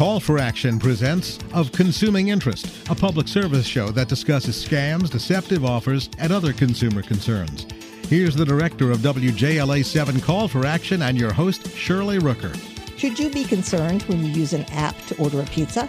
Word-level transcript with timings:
Call 0.00 0.18
for 0.18 0.38
Action 0.38 0.78
presents 0.78 1.38
Of 1.52 1.72
Consuming 1.72 2.28
Interest, 2.28 2.88
a 2.88 2.94
public 2.94 3.28
service 3.28 3.66
show 3.66 3.90
that 3.90 4.08
discusses 4.08 4.56
scams, 4.56 5.10
deceptive 5.10 5.62
offers, 5.62 6.08
and 6.16 6.32
other 6.32 6.54
consumer 6.54 7.02
concerns. 7.02 7.66
Here's 8.08 8.34
the 8.34 8.46
director 8.46 8.90
of 8.90 9.00
WJLA 9.00 9.84
7 9.84 10.18
Call 10.22 10.48
for 10.48 10.64
Action 10.64 11.02
and 11.02 11.18
your 11.18 11.34
host, 11.34 11.70
Shirley 11.76 12.18
Rooker. 12.18 12.56
Should 12.98 13.18
you 13.18 13.28
be 13.28 13.44
concerned 13.44 14.00
when 14.04 14.24
you 14.24 14.32
use 14.32 14.54
an 14.54 14.64
app 14.70 14.96
to 15.08 15.22
order 15.22 15.38
a 15.38 15.44
pizza? 15.44 15.84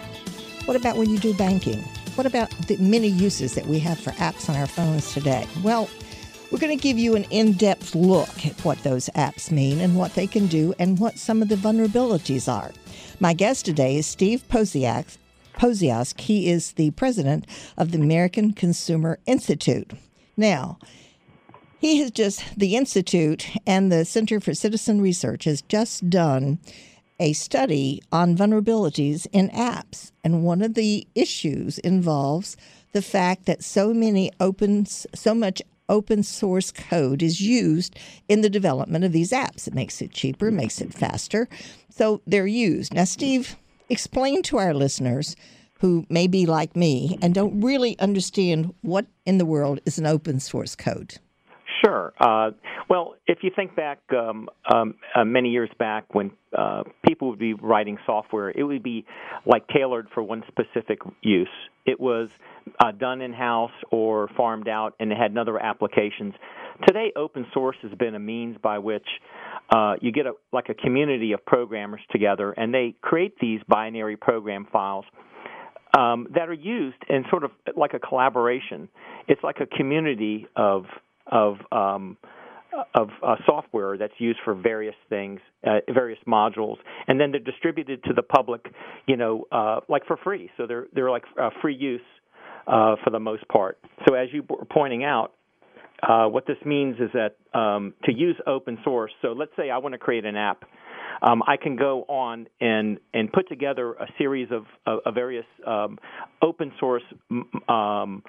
What 0.66 0.76
about 0.76 0.98
when 0.98 1.08
you 1.08 1.16
do 1.16 1.32
banking? 1.32 1.80
What 2.14 2.26
about 2.26 2.50
the 2.68 2.76
many 2.76 3.08
uses 3.08 3.54
that 3.54 3.64
we 3.64 3.78
have 3.78 3.98
for 3.98 4.10
apps 4.10 4.50
on 4.50 4.56
our 4.56 4.66
phones 4.66 5.10
today? 5.14 5.46
Well, 5.62 5.88
we're 6.50 6.58
going 6.58 6.76
to 6.76 6.82
give 6.82 6.98
you 6.98 7.16
an 7.16 7.24
in 7.30 7.54
depth 7.54 7.94
look 7.94 8.44
at 8.44 8.62
what 8.62 8.76
those 8.82 9.08
apps 9.14 9.50
mean 9.50 9.80
and 9.80 9.96
what 9.96 10.12
they 10.12 10.26
can 10.26 10.48
do 10.48 10.74
and 10.78 10.98
what 10.98 11.18
some 11.18 11.40
of 11.40 11.48
the 11.48 11.56
vulnerabilities 11.56 12.46
are. 12.46 12.72
My 13.22 13.34
guest 13.34 13.64
today 13.64 13.98
is 13.98 14.06
Steve 14.08 14.42
Posiak. 14.48 15.16
Pociask. 15.54 16.18
He 16.18 16.50
is 16.50 16.72
the 16.72 16.90
president 16.90 17.46
of 17.78 17.92
the 17.92 18.00
American 18.00 18.52
Consumer 18.52 19.20
Institute. 19.26 19.92
Now, 20.36 20.80
he 21.78 21.98
has 21.98 22.10
just, 22.10 22.58
the 22.58 22.74
Institute 22.74 23.48
and 23.64 23.92
the 23.92 24.04
Center 24.04 24.40
for 24.40 24.54
Citizen 24.54 25.00
Research 25.00 25.44
has 25.44 25.62
just 25.62 26.10
done 26.10 26.58
a 27.20 27.32
study 27.32 28.02
on 28.10 28.36
vulnerabilities 28.36 29.28
in 29.30 29.50
apps. 29.50 30.10
And 30.24 30.42
one 30.42 30.60
of 30.60 30.74
the 30.74 31.06
issues 31.14 31.78
involves 31.78 32.56
the 32.90 33.02
fact 33.02 33.46
that 33.46 33.62
so 33.62 33.94
many 33.94 34.32
open, 34.40 34.84
so 34.84 35.32
much 35.32 35.62
open 35.88 36.22
source 36.22 36.70
code 36.70 37.22
is 37.22 37.40
used 37.40 37.96
in 38.28 38.40
the 38.40 38.50
development 38.50 39.04
of 39.04 39.12
these 39.12 39.30
apps. 39.30 39.66
It 39.66 39.74
makes 39.74 40.00
it 40.00 40.12
cheaper, 40.12 40.50
makes 40.50 40.80
it 40.80 40.94
faster. 40.94 41.48
So 41.90 42.22
they're 42.26 42.46
used. 42.46 42.94
Now, 42.94 43.04
Steve, 43.04 43.56
explain 43.88 44.42
to 44.44 44.58
our 44.58 44.74
listeners 44.74 45.36
who 45.80 46.06
may 46.08 46.26
be 46.26 46.46
like 46.46 46.76
me 46.76 47.18
and 47.20 47.34
don't 47.34 47.60
really 47.60 47.98
understand 47.98 48.72
what 48.82 49.06
in 49.26 49.38
the 49.38 49.44
world 49.44 49.80
is 49.84 49.98
an 49.98 50.06
open 50.06 50.38
source 50.38 50.76
code. 50.76 51.18
Sure. 51.84 52.12
Uh, 52.20 52.50
well, 52.88 53.14
if 53.26 53.38
you 53.42 53.50
think 53.54 53.74
back 53.74 53.98
um, 54.16 54.48
um, 54.72 54.94
uh, 55.16 55.24
many 55.24 55.50
years 55.50 55.70
back 55.78 56.14
when 56.14 56.30
uh, 56.56 56.84
people 57.06 57.30
would 57.30 57.38
be 57.38 57.54
writing 57.54 57.98
software, 58.06 58.50
it 58.50 58.62
would 58.62 58.82
be 58.82 59.04
like 59.46 59.66
tailored 59.68 60.06
for 60.14 60.22
one 60.22 60.44
specific 60.46 61.00
use. 61.22 61.48
It 61.84 61.98
was 61.98 62.28
uh, 62.78 62.92
done 62.92 63.20
in 63.20 63.32
house 63.32 63.72
or 63.90 64.28
farmed 64.36 64.68
out, 64.68 64.94
and 65.00 65.10
it 65.10 65.18
had 65.18 65.36
other 65.36 65.58
applications. 65.58 66.34
Today, 66.86 67.12
open 67.16 67.46
source 67.52 67.76
has 67.82 67.92
been 67.98 68.14
a 68.14 68.20
means 68.20 68.56
by 68.62 68.78
which 68.78 69.06
uh, 69.74 69.94
you 70.00 70.12
get 70.12 70.26
a, 70.26 70.32
like 70.52 70.68
a 70.68 70.74
community 70.74 71.32
of 71.32 71.44
programmers 71.44 72.00
together, 72.10 72.52
and 72.52 72.72
they 72.72 72.94
create 73.00 73.34
these 73.40 73.60
binary 73.66 74.16
program 74.16 74.66
files. 74.72 75.04
Um, 75.94 76.28
that 76.34 76.48
are 76.48 76.54
used 76.54 76.96
in 77.10 77.26
sort 77.28 77.44
of 77.44 77.50
like 77.76 77.92
a 77.92 77.98
collaboration. 77.98 78.88
It's 79.28 79.42
like 79.42 79.56
a 79.60 79.66
community 79.66 80.46
of 80.56 80.86
of 81.32 81.56
um, 81.72 82.16
of 82.94 83.08
uh, 83.22 83.36
software 83.44 83.98
that's 83.98 84.14
used 84.18 84.38
for 84.44 84.54
various 84.54 84.94
things, 85.08 85.40
uh, 85.66 85.78
various 85.92 86.18
modules, 86.26 86.76
and 87.06 87.20
then 87.20 87.30
they're 87.30 87.40
distributed 87.40 88.02
to 88.04 88.12
the 88.14 88.22
public, 88.22 88.66
you 89.06 89.16
know, 89.16 89.44
uh, 89.52 89.80
like 89.88 90.06
for 90.06 90.16
free. 90.18 90.50
So 90.56 90.66
they're 90.66 90.86
they're 90.94 91.10
like 91.10 91.24
uh, 91.40 91.50
free 91.60 91.74
use 91.74 92.00
uh, 92.66 92.96
for 93.02 93.10
the 93.10 93.20
most 93.20 93.46
part. 93.48 93.78
So 94.08 94.14
as 94.14 94.28
you 94.32 94.44
were 94.48 94.64
pointing 94.64 95.04
out, 95.04 95.32
uh, 96.02 96.26
what 96.26 96.46
this 96.46 96.56
means 96.64 96.96
is 96.96 97.10
that 97.14 97.36
um, 97.58 97.94
to 98.04 98.12
use 98.12 98.36
open 98.46 98.78
source. 98.84 99.12
So 99.22 99.28
let's 99.28 99.52
say 99.56 99.70
I 99.70 99.78
want 99.78 99.92
to 99.92 99.98
create 99.98 100.24
an 100.24 100.36
app. 100.36 100.64
Um, 101.20 101.42
I 101.46 101.56
can 101.56 101.76
go 101.76 102.02
on 102.08 102.48
and 102.60 102.98
and 103.12 103.30
put 103.32 103.48
together 103.48 103.92
a 103.92 104.06
series 104.18 104.48
of, 104.50 104.64
of, 104.86 105.00
of 105.04 105.14
various 105.14 105.46
um, 105.66 105.98
open 106.42 106.72
source 106.80 107.04
um, 107.68 108.22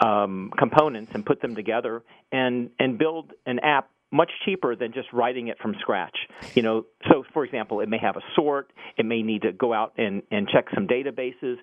um, 0.00 0.50
components 0.58 1.12
and 1.14 1.24
put 1.24 1.40
them 1.40 1.54
together 1.54 2.02
and 2.32 2.70
and 2.78 2.98
build 2.98 3.32
an 3.46 3.58
app 3.60 3.90
much 4.10 4.30
cheaper 4.44 4.74
than 4.74 4.92
just 4.92 5.12
writing 5.12 5.48
it 5.48 5.58
from 5.60 5.74
scratch. 5.80 6.16
You 6.54 6.62
know, 6.62 6.86
so 7.10 7.24
for 7.32 7.44
example, 7.44 7.80
it 7.80 7.88
may 7.88 7.98
have 7.98 8.16
a 8.16 8.22
sort, 8.34 8.72
it 8.96 9.04
may 9.04 9.22
need 9.22 9.42
to 9.42 9.52
go 9.52 9.72
out 9.74 9.92
and, 9.98 10.22
and 10.30 10.48
check 10.48 10.66
some 10.74 10.86
databases. 10.86 11.56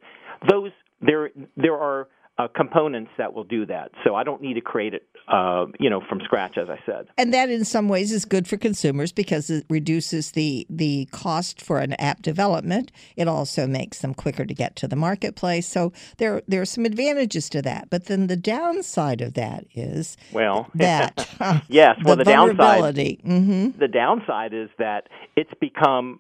Those 0.50 0.72
there 1.02 1.32
there 1.58 1.76
are 1.76 2.08
uh, 2.38 2.48
components 2.54 3.12
that 3.18 3.34
will 3.34 3.46
do 3.46 3.66
that. 3.66 3.92
So 4.04 4.16
I 4.16 4.24
don't 4.24 4.42
need 4.42 4.56
to 4.56 4.62
create 4.62 4.94
it, 4.94 5.08
uh, 5.28 5.68
you 5.80 5.90
know, 5.90 6.02
from 6.10 6.20
scratch, 6.26 6.58
as 6.58 6.70
I 6.70 6.78
said. 6.86 7.08
And 7.18 7.34
that, 7.34 7.50
in 7.50 7.64
some 7.64 7.88
ways, 7.88 8.12
is 8.12 8.26
good 8.26 8.48
for 8.48 8.58
consumers 8.58 9.14
because 9.14 9.50
it 9.50 9.66
reduces 9.70 10.32
the 10.32 10.68
the 10.70 11.08
cost 11.12 11.62
for 11.62 11.80
an 11.80 11.94
app 11.94 12.22
development. 12.22 12.92
It 13.16 13.28
also 13.30 13.68
makes 13.68 14.00
them 14.00 14.14
quicker 14.14 14.46
to 14.46 14.54
get 14.54 14.76
to 14.78 14.88
the 14.88 14.98
marketplace. 14.98 15.68
So 15.68 15.94
there 16.18 16.42
there 16.48 16.62
are 16.62 16.66
some 16.66 16.86
advantages 16.86 17.50
to 17.52 17.62
that. 17.62 17.90
But 17.90 18.06
then 18.06 18.28
the 18.28 18.36
downside 18.36 19.22
of 19.22 19.34
that 19.36 19.66
is 19.74 20.18
well 20.34 20.70
that 20.76 21.30
yes, 21.70 21.98
well 22.04 22.18
the, 22.18 22.26
the 22.26 22.32
downside 22.32 22.96
mm-hmm. 22.96 23.80
the 23.80 23.88
downside 23.88 24.54
is 24.54 24.70
that 24.78 25.08
it's 25.38 25.54
become 25.62 26.20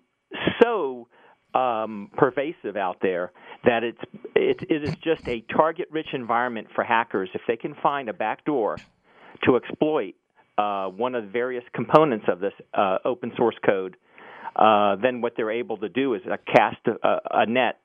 so 0.61 1.07
um, 1.55 2.11
pervasive 2.17 2.75
out 2.75 2.97
there 3.01 3.31
that 3.63 3.83
it's 3.83 3.97
it, 4.35 4.57
it 4.69 4.83
is 4.83 4.93
just 5.03 5.21
a 5.27 5.41
target-rich 5.55 6.09
environment 6.13 6.67
for 6.75 6.83
hackers 6.83 7.29
if 7.33 7.41
they 7.47 7.55
can 7.55 7.75
find 7.81 8.09
a 8.09 8.13
backdoor 8.13 8.81
to 9.45 9.55
exploit 9.55 10.15
uh, 10.57 10.87
one 10.87 11.15
of 11.15 11.23
the 11.23 11.29
various 11.29 11.63
components 11.73 12.25
of 12.27 12.39
this 12.39 12.53
uh, 12.73 12.97
open 13.05 13.31
source 13.37 13.55
code. 13.65 13.95
Uh, 14.55 14.95
then 15.01 15.21
what 15.21 15.33
they're 15.35 15.51
able 15.51 15.77
to 15.77 15.89
do 15.89 16.13
is 16.13 16.21
cast 16.53 16.77
a, 16.87 17.17
a 17.31 17.45
net, 17.45 17.79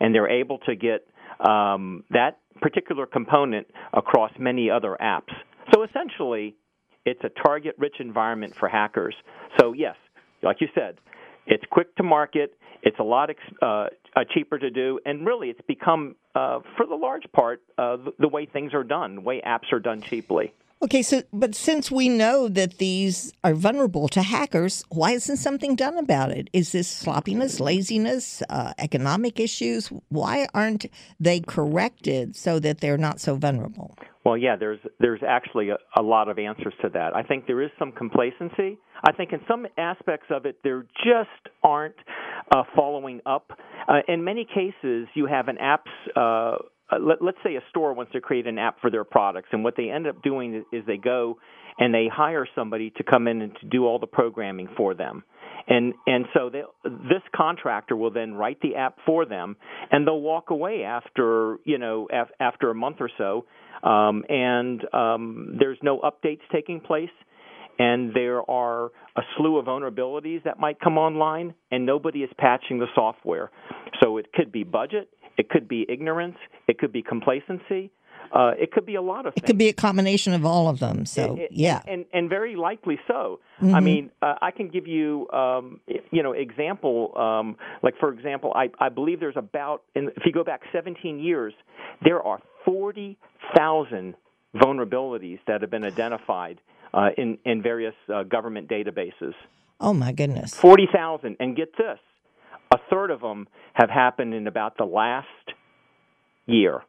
and 0.00 0.14
they're 0.14 0.30
able 0.30 0.58
to 0.58 0.74
get 0.74 1.06
um, 1.46 2.04
that 2.10 2.38
particular 2.60 3.04
component 3.04 3.66
across 3.92 4.30
many 4.38 4.70
other 4.70 4.96
apps. 5.02 5.32
So 5.74 5.82
essentially, 5.82 6.56
it's 7.04 7.20
a 7.24 7.30
target-rich 7.42 7.96
environment 8.00 8.54
for 8.58 8.68
hackers. 8.68 9.14
So 9.60 9.72
yes, 9.72 9.96
like 10.42 10.58
you 10.60 10.68
said, 10.74 10.96
it's 11.46 11.64
quick 11.70 11.94
to 11.96 12.02
market. 12.02 12.54
It's 12.84 12.98
a 12.98 13.02
lot 13.02 13.30
uh, 13.62 13.64
uh, 13.64 13.86
cheaper 14.32 14.58
to 14.58 14.70
do, 14.70 15.00
and 15.06 15.26
really, 15.26 15.48
it's 15.48 15.60
become, 15.66 16.16
uh, 16.34 16.60
for 16.76 16.84
the 16.86 16.94
large 16.94 17.24
part, 17.32 17.62
uh, 17.78 17.96
the, 18.18 18.28
way 18.28 18.44
things 18.44 18.74
are 18.74 18.84
done, 18.84 19.16
the 19.16 19.20
way 19.22 19.40
apps 19.44 19.72
are 19.72 19.80
done 19.80 20.02
cheaply. 20.02 20.52
Okay, 20.82 21.00
so 21.00 21.22
but 21.32 21.54
since 21.54 21.90
we 21.90 22.10
know 22.10 22.46
that 22.46 22.76
these 22.76 23.32
are 23.42 23.54
vulnerable 23.54 24.06
to 24.08 24.20
hackers, 24.20 24.84
why 24.90 25.12
isn't 25.12 25.38
something 25.38 25.76
done 25.76 25.96
about 25.96 26.30
it? 26.30 26.50
Is 26.52 26.72
this 26.72 26.86
sloppiness, 26.86 27.58
laziness, 27.58 28.42
uh, 28.50 28.74
economic 28.76 29.40
issues? 29.40 29.88
Why 30.10 30.46
aren't 30.52 30.84
they 31.18 31.40
corrected 31.40 32.36
so 32.36 32.58
that 32.58 32.80
they're 32.80 32.98
not 32.98 33.18
so 33.18 33.36
vulnerable? 33.36 33.96
Well, 34.24 34.38
yeah, 34.38 34.56
there's 34.56 34.78
there's 35.00 35.20
actually 35.26 35.68
a, 35.70 35.76
a 35.96 36.02
lot 36.02 36.28
of 36.28 36.38
answers 36.38 36.72
to 36.82 36.88
that. 36.90 37.14
I 37.14 37.22
think 37.22 37.46
there 37.46 37.60
is 37.62 37.70
some 37.78 37.92
complacency. 37.92 38.78
I 39.06 39.12
think 39.12 39.32
in 39.32 39.40
some 39.46 39.66
aspects 39.76 40.26
of 40.30 40.46
it, 40.46 40.58
there 40.64 40.86
just 41.04 41.54
aren't 41.62 41.96
uh, 42.54 42.62
following 42.74 43.20
up. 43.26 43.50
Uh, 43.86 44.00
in 44.08 44.24
many 44.24 44.46
cases, 44.46 45.08
you 45.14 45.26
have 45.26 45.48
an 45.48 45.58
app's 45.58 45.90
uh, 46.16 46.56
let, 47.00 47.22
let's 47.22 47.38
say 47.44 47.56
a 47.56 47.62
store 47.70 47.92
wants 47.92 48.12
to 48.12 48.20
create 48.20 48.46
an 48.46 48.58
app 48.58 48.80
for 48.80 48.90
their 48.90 49.04
products, 49.04 49.48
and 49.52 49.64
what 49.64 49.74
they 49.76 49.90
end 49.90 50.06
up 50.06 50.22
doing 50.22 50.64
is 50.72 50.82
they 50.86 50.96
go 50.96 51.38
and 51.78 51.92
they 51.92 52.08
hire 52.12 52.46
somebody 52.54 52.90
to 52.96 53.02
come 53.02 53.26
in 53.26 53.42
and 53.42 53.52
to 53.60 53.66
do 53.66 53.84
all 53.84 53.98
the 53.98 54.06
programming 54.06 54.68
for 54.76 54.94
them. 54.94 55.24
And 55.66 55.94
and 56.06 56.26
so 56.34 56.50
they, 56.50 56.62
this 56.84 57.22
contractor 57.34 57.96
will 57.96 58.10
then 58.10 58.34
write 58.34 58.60
the 58.60 58.76
app 58.76 58.98
for 59.06 59.24
them, 59.24 59.56
and 59.90 60.06
they'll 60.06 60.20
walk 60.20 60.50
away 60.50 60.84
after 60.84 61.56
you 61.64 61.78
know 61.78 62.06
af, 62.12 62.28
after 62.38 62.70
a 62.70 62.74
month 62.74 62.96
or 63.00 63.10
so, 63.16 63.46
um, 63.84 64.24
and 64.28 64.82
um, 64.94 65.56
there's 65.58 65.78
no 65.82 66.00
updates 66.00 66.40
taking 66.52 66.80
place 66.80 67.10
and 67.78 68.14
there 68.14 68.48
are 68.48 68.92
a 69.16 69.22
slew 69.36 69.58
of 69.58 69.66
vulnerabilities 69.66 70.44
that 70.44 70.60
might 70.60 70.78
come 70.78 70.96
online, 70.96 71.54
and 71.72 71.84
nobody 71.84 72.20
is 72.20 72.30
patching 72.38 72.78
the 72.78 72.86
software. 72.94 73.50
So 74.00 74.16
it 74.16 74.32
could 74.32 74.52
be 74.52 74.62
budget, 74.62 75.08
it 75.36 75.48
could 75.48 75.68
be 75.68 75.86
ignorance. 75.88 76.36
It 76.68 76.78
could 76.78 76.92
be 76.92 77.02
complacency. 77.02 77.90
Uh, 78.32 78.52
it 78.58 78.72
could 78.72 78.86
be 78.86 78.96
a 78.96 79.02
lot 79.02 79.26
of 79.26 79.34
things. 79.34 79.36
it 79.36 79.40
things. 79.40 79.46
could 79.46 79.58
be 79.58 79.68
a 79.68 79.72
combination 79.72 80.32
of 80.32 80.44
all 80.44 80.68
of 80.68 80.80
them. 80.80 81.06
So 81.06 81.36
it, 81.36 81.42
it, 81.42 81.52
yeah, 81.52 81.82
and 81.86 82.04
and 82.12 82.28
very 82.28 82.56
likely 82.56 82.98
so. 83.06 83.40
Mm-hmm. 83.60 83.74
I 83.74 83.80
mean, 83.80 84.10
uh, 84.22 84.34
I 84.40 84.50
can 84.50 84.68
give 84.68 84.86
you 84.86 85.28
um, 85.30 85.80
you 86.10 86.22
know 86.22 86.32
example 86.32 87.12
um, 87.16 87.56
like 87.82 87.94
for 88.00 88.12
example, 88.12 88.52
I 88.54 88.70
I 88.80 88.88
believe 88.88 89.20
there's 89.20 89.36
about 89.36 89.82
in, 89.94 90.08
if 90.16 90.24
you 90.24 90.32
go 90.32 90.42
back 90.42 90.62
17 90.72 91.20
years, 91.20 91.52
there 92.02 92.22
are 92.22 92.40
40,000 92.64 94.14
vulnerabilities 94.54 95.38
that 95.46 95.60
have 95.60 95.70
been 95.70 95.84
identified 95.84 96.60
uh, 96.92 97.08
in 97.16 97.38
in 97.44 97.62
various 97.62 97.94
uh, 98.12 98.22
government 98.22 98.68
databases. 98.68 99.32
Oh 99.80 99.92
my 99.92 100.12
goodness, 100.12 100.54
40,000, 100.54 101.36
and 101.40 101.56
get 101.56 101.76
this 101.76 101.98
a 102.72 102.78
third 102.90 103.10
of 103.10 103.20
them 103.20 103.48
have 103.74 103.90
happened 103.90 104.34
in 104.34 104.46
about 104.46 104.76
the 104.76 104.84
last 104.84 105.26
year. 106.46 106.82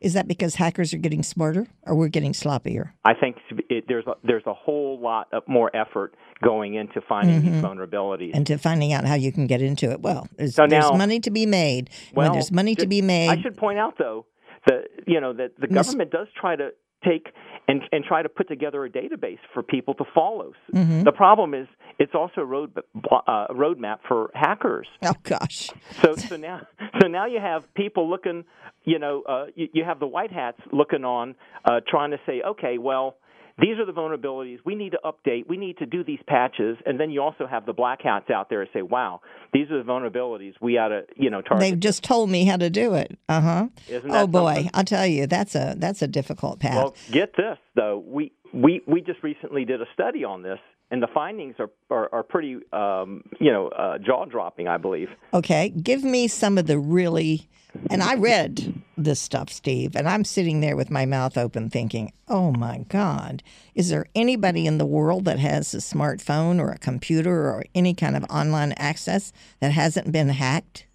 Is 0.00 0.14
that 0.14 0.26
because 0.26 0.56
hackers 0.56 0.92
are 0.92 0.98
getting 0.98 1.22
smarter, 1.22 1.68
or 1.86 1.94
we're 1.94 2.08
getting 2.08 2.32
sloppier? 2.32 2.90
I 3.04 3.14
think 3.14 3.36
it, 3.70 3.84
there's 3.86 4.06
a, 4.06 4.14
there's 4.24 4.42
a 4.46 4.54
whole 4.54 4.98
lot 5.00 5.28
of 5.32 5.44
more 5.46 5.74
effort 5.76 6.14
going 6.42 6.74
into 6.74 7.00
finding 7.08 7.40
mm-hmm. 7.40 7.52
these 7.52 7.62
vulnerabilities 7.62 8.32
and 8.34 8.44
to 8.48 8.58
finding 8.58 8.92
out 8.92 9.04
how 9.04 9.14
you 9.14 9.30
can 9.30 9.46
get 9.46 9.62
into 9.62 9.92
it. 9.92 10.00
Well, 10.00 10.26
there's, 10.36 10.56
so 10.56 10.64
now, 10.64 10.80
there's 10.80 10.98
money 10.98 11.20
to 11.20 11.30
be 11.30 11.46
made. 11.46 11.88
Well, 12.12 12.26
when 12.26 12.32
there's 12.32 12.50
money 12.50 12.74
to 12.76 12.86
be 12.88 13.00
made, 13.00 13.28
I 13.28 13.40
should 13.42 13.56
point 13.56 13.78
out 13.78 13.94
though 13.96 14.26
the 14.66 14.84
you 15.06 15.20
know 15.20 15.32
that 15.32 15.52
the 15.58 15.66
government 15.66 16.10
does 16.10 16.28
try 16.38 16.56
to 16.56 16.70
take 17.04 17.28
and 17.68 17.82
and 17.92 18.04
try 18.04 18.22
to 18.22 18.28
put 18.28 18.48
together 18.48 18.84
a 18.84 18.90
database 18.90 19.38
for 19.52 19.62
people 19.62 19.94
to 19.94 20.04
follow. 20.14 20.52
Mm-hmm. 20.74 21.02
The 21.04 21.12
problem 21.12 21.54
is 21.54 21.66
it's 21.98 22.14
also 22.14 22.42
a 22.42 22.44
road 22.44 22.76
uh, 23.10 23.48
roadmap 23.50 23.98
for 24.06 24.30
hackers. 24.34 24.88
Oh 25.02 25.14
gosh. 25.22 25.70
So 26.02 26.16
so 26.16 26.36
now 26.36 26.62
so 27.00 27.08
now 27.08 27.26
you 27.26 27.40
have 27.40 27.62
people 27.74 28.08
looking, 28.08 28.44
you 28.84 28.98
know, 28.98 29.22
uh, 29.28 29.46
you, 29.54 29.68
you 29.72 29.84
have 29.84 30.00
the 30.00 30.06
white 30.06 30.32
hats 30.32 30.58
looking 30.72 31.04
on, 31.04 31.34
uh, 31.64 31.80
trying 31.88 32.10
to 32.10 32.18
say, 32.26 32.42
okay, 32.46 32.78
well, 32.78 33.16
these 33.62 33.78
are 33.78 33.86
the 33.86 33.92
vulnerabilities 33.92 34.58
we 34.64 34.74
need 34.74 34.90
to 34.90 34.98
update. 35.04 35.48
We 35.48 35.56
need 35.56 35.78
to 35.78 35.86
do 35.86 36.04
these 36.04 36.18
patches, 36.26 36.76
and 36.84 36.98
then 36.98 37.10
you 37.10 37.22
also 37.22 37.46
have 37.46 37.64
the 37.64 37.72
black 37.72 38.02
hats 38.02 38.28
out 38.28 38.50
there 38.50 38.60
and 38.60 38.70
say, 38.72 38.82
"Wow, 38.82 39.20
these 39.52 39.70
are 39.70 39.82
the 39.82 39.88
vulnerabilities 39.88 40.54
we 40.60 40.76
ought 40.76 40.88
to, 40.88 41.06
you 41.16 41.30
know, 41.30 41.40
target." 41.40 41.60
They've 41.60 41.80
just 41.80 42.02
told 42.02 42.28
me 42.28 42.44
how 42.44 42.56
to 42.56 42.68
do 42.68 42.94
it. 42.94 43.16
Uh 43.28 43.40
huh. 43.40 43.68
Oh 44.10 44.26
boy, 44.26 44.54
something? 44.54 44.70
I'll 44.74 44.84
tell 44.84 45.06
you, 45.06 45.26
that's 45.26 45.54
a 45.54 45.74
that's 45.78 46.02
a 46.02 46.08
difficult 46.08 46.60
path. 46.60 46.74
Well, 46.74 46.96
get 47.10 47.36
this 47.36 47.56
though, 47.74 48.02
we 48.04 48.32
we 48.52 48.82
we 48.86 49.00
just 49.00 49.22
recently 49.22 49.64
did 49.64 49.80
a 49.80 49.86
study 49.94 50.24
on 50.24 50.42
this, 50.42 50.58
and 50.92 51.02
the 51.02 51.08
findings 51.08 51.56
are 51.58 51.70
are, 51.90 52.08
are 52.14 52.22
pretty, 52.22 52.58
um, 52.72 53.24
you 53.40 53.50
know, 53.50 53.68
uh, 53.68 53.98
jaw 53.98 54.26
dropping. 54.26 54.68
I 54.68 54.76
believe. 54.76 55.08
Okay, 55.34 55.70
give 55.70 56.04
me 56.04 56.28
some 56.28 56.56
of 56.58 56.66
the 56.68 56.78
really 56.78 57.48
and 57.90 58.02
I 58.02 58.14
read 58.14 58.82
this 58.96 59.20
stuff, 59.20 59.48
Steve, 59.48 59.96
and 59.96 60.08
I'm 60.08 60.24
sitting 60.24 60.60
there 60.60 60.76
with 60.76 60.90
my 60.90 61.06
mouth 61.06 61.38
open 61.38 61.70
thinking, 61.70 62.12
oh 62.28 62.52
my 62.52 62.84
God, 62.88 63.42
is 63.74 63.88
there 63.88 64.06
anybody 64.14 64.66
in 64.66 64.78
the 64.78 64.86
world 64.86 65.24
that 65.24 65.38
has 65.38 65.72
a 65.74 65.78
smartphone 65.78 66.60
or 66.60 66.70
a 66.70 66.78
computer 66.78 67.50
or 67.50 67.64
any 67.74 67.94
kind 67.94 68.16
of 68.16 68.24
online 68.24 68.72
access 68.72 69.32
that 69.60 69.72
hasn't 69.72 70.12
been 70.12 70.28
hacked? 70.28 70.86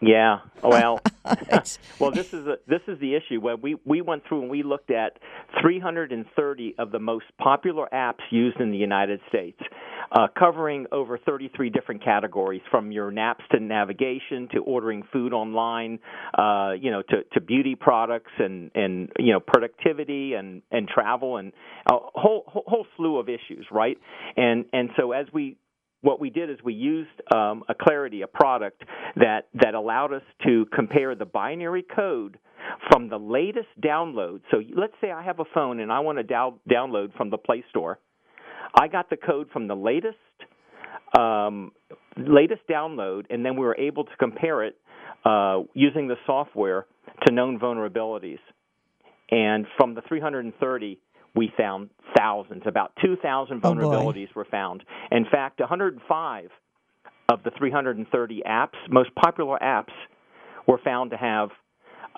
Yeah. 0.00 0.38
Well, 0.62 1.00
well, 1.98 2.10
this 2.10 2.32
is 2.32 2.46
a, 2.46 2.58
this 2.66 2.80
is 2.86 2.98
the 3.00 3.14
issue. 3.14 3.40
When 3.40 3.60
we 3.60 3.76
we 3.84 4.00
went 4.00 4.22
through 4.26 4.42
and 4.42 4.50
we 4.50 4.62
looked 4.62 4.90
at 4.90 5.18
330 5.60 6.74
of 6.78 6.90
the 6.90 6.98
most 6.98 7.26
popular 7.38 7.88
apps 7.92 8.22
used 8.30 8.60
in 8.60 8.70
the 8.70 8.76
United 8.76 9.20
States, 9.28 9.60
uh, 10.12 10.28
covering 10.38 10.86
over 10.92 11.18
33 11.18 11.70
different 11.70 12.04
categories, 12.04 12.62
from 12.70 12.92
your 12.92 13.10
naps 13.10 13.44
to 13.50 13.60
navigation 13.60 14.48
to 14.52 14.58
ordering 14.60 15.02
food 15.12 15.32
online, 15.32 15.98
uh, 16.36 16.72
you 16.80 16.90
know, 16.90 17.02
to, 17.02 17.24
to 17.32 17.40
beauty 17.40 17.74
products 17.74 18.32
and 18.38 18.70
and 18.74 19.10
you 19.18 19.32
know 19.32 19.40
productivity 19.40 20.34
and 20.34 20.62
and 20.70 20.88
travel 20.88 21.36
and 21.36 21.52
a 21.90 21.94
whole 22.14 22.44
whole 22.46 22.86
slew 22.96 23.18
of 23.18 23.28
issues, 23.28 23.66
right? 23.70 23.98
And 24.36 24.64
and 24.72 24.90
so 24.96 25.12
as 25.12 25.26
we 25.32 25.56
what 26.00 26.20
we 26.20 26.30
did 26.30 26.50
is 26.50 26.58
we 26.64 26.74
used 26.74 27.10
um, 27.34 27.64
a 27.68 27.74
Clarity, 27.74 28.22
a 28.22 28.26
product 28.26 28.82
that, 29.16 29.48
that 29.54 29.74
allowed 29.74 30.12
us 30.12 30.22
to 30.46 30.66
compare 30.74 31.14
the 31.14 31.24
binary 31.24 31.84
code 31.94 32.38
from 32.90 33.08
the 33.08 33.18
latest 33.18 33.68
download. 33.82 34.40
So 34.50 34.62
let's 34.76 34.92
say 35.00 35.10
I 35.10 35.22
have 35.22 35.40
a 35.40 35.44
phone 35.54 35.80
and 35.80 35.90
I 35.90 36.00
want 36.00 36.18
to 36.18 36.24
dow- 36.24 36.58
download 36.70 37.16
from 37.16 37.30
the 37.30 37.38
Play 37.38 37.64
Store. 37.70 37.98
I 38.78 38.88
got 38.88 39.10
the 39.10 39.16
code 39.16 39.48
from 39.52 39.66
the 39.66 39.74
latest 39.74 40.16
um, 41.16 41.72
latest 42.16 42.62
download, 42.70 43.24
and 43.30 43.44
then 43.44 43.54
we 43.54 43.64
were 43.64 43.76
able 43.76 44.04
to 44.04 44.16
compare 44.18 44.64
it 44.64 44.76
uh, 45.24 45.62
using 45.74 46.08
the 46.08 46.16
software 46.26 46.86
to 47.26 47.32
known 47.32 47.58
vulnerabilities. 47.58 48.40
And 49.30 49.66
from 49.76 49.94
the 49.94 50.02
330, 50.08 50.98
we 51.34 51.52
found 51.56 51.90
thousands. 52.16 52.62
About 52.66 52.92
2,000 53.04 53.62
vulnerabilities 53.62 54.28
oh 54.30 54.36
were 54.36 54.46
found. 54.50 54.82
In 55.10 55.24
fact, 55.30 55.60
105 55.60 56.50
of 57.30 57.42
the 57.42 57.50
330 57.56 58.42
apps, 58.46 58.74
most 58.90 59.10
popular 59.14 59.58
apps, 59.62 59.92
were 60.66 60.78
found 60.84 61.10
to 61.10 61.16
have 61.16 61.50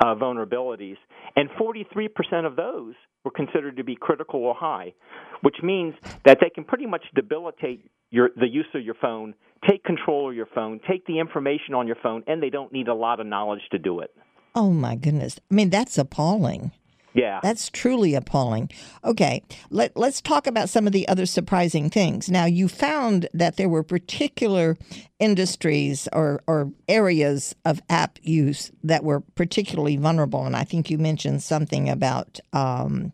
uh, 0.03 0.15
vulnerabilities, 0.15 0.97
and 1.37 1.49
43% 1.51 2.47
of 2.47 2.57
those 2.57 2.95
were 3.25 3.31
considered 3.31 3.77
to 3.77 3.85
be 3.85 3.97
critical 3.97 4.41
or 4.41 4.55
high, 4.55 4.95
which 5.43 5.57
means 5.63 5.95
that 6.25 6.39
they 6.41 6.51
can 6.51 6.65
pretty 6.65 6.87
much 6.87 7.03
debilitate 7.15 7.91
your, 8.11 8.31
the 8.37 8.49
use 8.49 8.67
of 8.75 8.83
your 8.83 8.95
phone, 8.95 9.35
take 9.69 9.85
control 9.85 10.31
of 10.31 10.37
your 10.37 10.49
phone, 10.55 10.81
take 10.89 11.07
the 11.07 11.19
information 11.19 11.75
on 11.75 11.87
your 11.87 11.97
phone, 12.03 12.23
and 12.27 12.43
they 12.43 12.51
don't 12.51 12.73
need 12.73 12.89
a 12.89 12.95
lot 12.95 13.21
of 13.21 13.27
knowledge 13.27 13.61
to 13.71 13.79
do 13.79 14.01
it. 14.01 14.11
Oh 14.55 14.71
my 14.71 14.97
goodness. 14.97 15.39
I 15.51 15.55
mean, 15.55 15.71
that's 15.71 15.97
appalling. 15.99 16.73
Yeah. 17.13 17.41
That's 17.43 17.71
truly 17.71 18.15
appalling. 18.15 18.71
Okay, 19.05 19.43
let, 19.71 19.97
let's 19.97 20.21
talk 20.21 20.47
about 20.47 20.69
some 20.69 20.87
of 20.87 20.93
the 20.93 21.09
other 21.09 21.27
surprising 21.27 21.91
things. 21.91 22.29
Now, 22.29 22.45
you 22.45 22.69
found 22.69 23.29
that 23.35 23.57
there 23.57 23.69
were 23.69 23.83
particular 23.83 24.77
industries 25.19 26.09
or, 26.13 26.43
or 26.47 26.73
areas 26.89 27.55
of 27.65 27.81
app 27.89 28.19
use 28.23 28.71
that 28.85 29.05
were 29.05 29.21
particularly 29.35 29.97
vulnerable. 29.97 30.45
And 30.45 30.57
I 30.57 30.65
think 30.65 30.91
you 30.91 30.99
mentioned 30.99 31.43
something 31.43 31.89
about 31.89 32.39
um, 32.53 33.13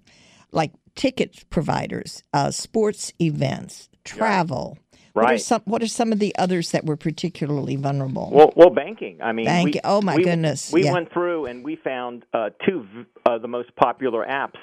like 0.53 0.73
ticket 0.95 1.45
providers, 1.51 2.23
uh, 2.33 2.51
sports 2.51 3.13
events, 3.21 3.89
travel. 4.05 4.79
Right. 5.17 5.25
What 5.25 5.33
are 5.33 5.39
some 5.39 5.63
What 5.65 5.83
are 5.83 5.89
some 5.89 6.13
of 6.13 6.19
the 6.19 6.37
others 6.39 6.73
that 6.73 6.85
were 6.85 6.99
particularly 6.99 7.77
vulnerable? 7.77 8.29
Well, 8.31 8.53
well, 8.55 8.69
banking. 8.69 9.23
I 9.23 9.33
mean, 9.33 9.47
banking. 9.47 9.81
oh 9.83 10.03
my 10.03 10.17
we, 10.17 10.25
goodness. 10.25 10.71
We 10.71 10.85
yeah. 10.85 10.93
went 10.93 11.11
through 11.11 11.47
and 11.47 11.65
we 11.65 11.77
found 11.77 12.25
uh, 12.35 12.51
two 12.67 12.87
of 13.25 13.41
the 13.41 13.49
most 13.49 13.75
popular 13.77 14.27
apps 14.27 14.59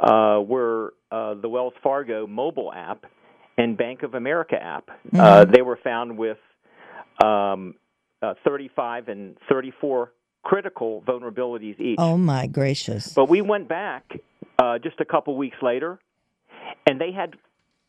uh, 0.00 0.40
were 0.40 0.94
uh, 1.10 1.34
the 1.34 1.48
Wells 1.50 1.74
Fargo 1.82 2.26
mobile 2.26 2.72
app 2.72 3.04
and 3.58 3.76
Bank 3.76 4.02
of 4.02 4.14
America 4.14 4.56
app. 4.56 4.86
Mm-hmm. 4.86 5.20
Uh, 5.20 5.44
they 5.44 5.60
were 5.60 5.78
found 5.84 6.16
with 6.16 6.38
um, 7.22 7.74
uh, 8.22 8.32
35 8.46 9.08
and 9.08 9.36
34 9.50 10.10
critical 10.42 11.02
vulnerabilities 11.06 11.78
each. 11.78 11.96
Oh 11.98 12.16
my 12.16 12.46
gracious! 12.46 13.12
But 13.12 13.28
we 13.28 13.42
went 13.42 13.68
back 13.68 14.10
uh, 14.58 14.78
just 14.78 15.00
a 15.00 15.04
couple 15.04 15.36
weeks 15.36 15.58
later, 15.60 15.98
and 16.86 16.98
they 16.98 17.12
had 17.12 17.34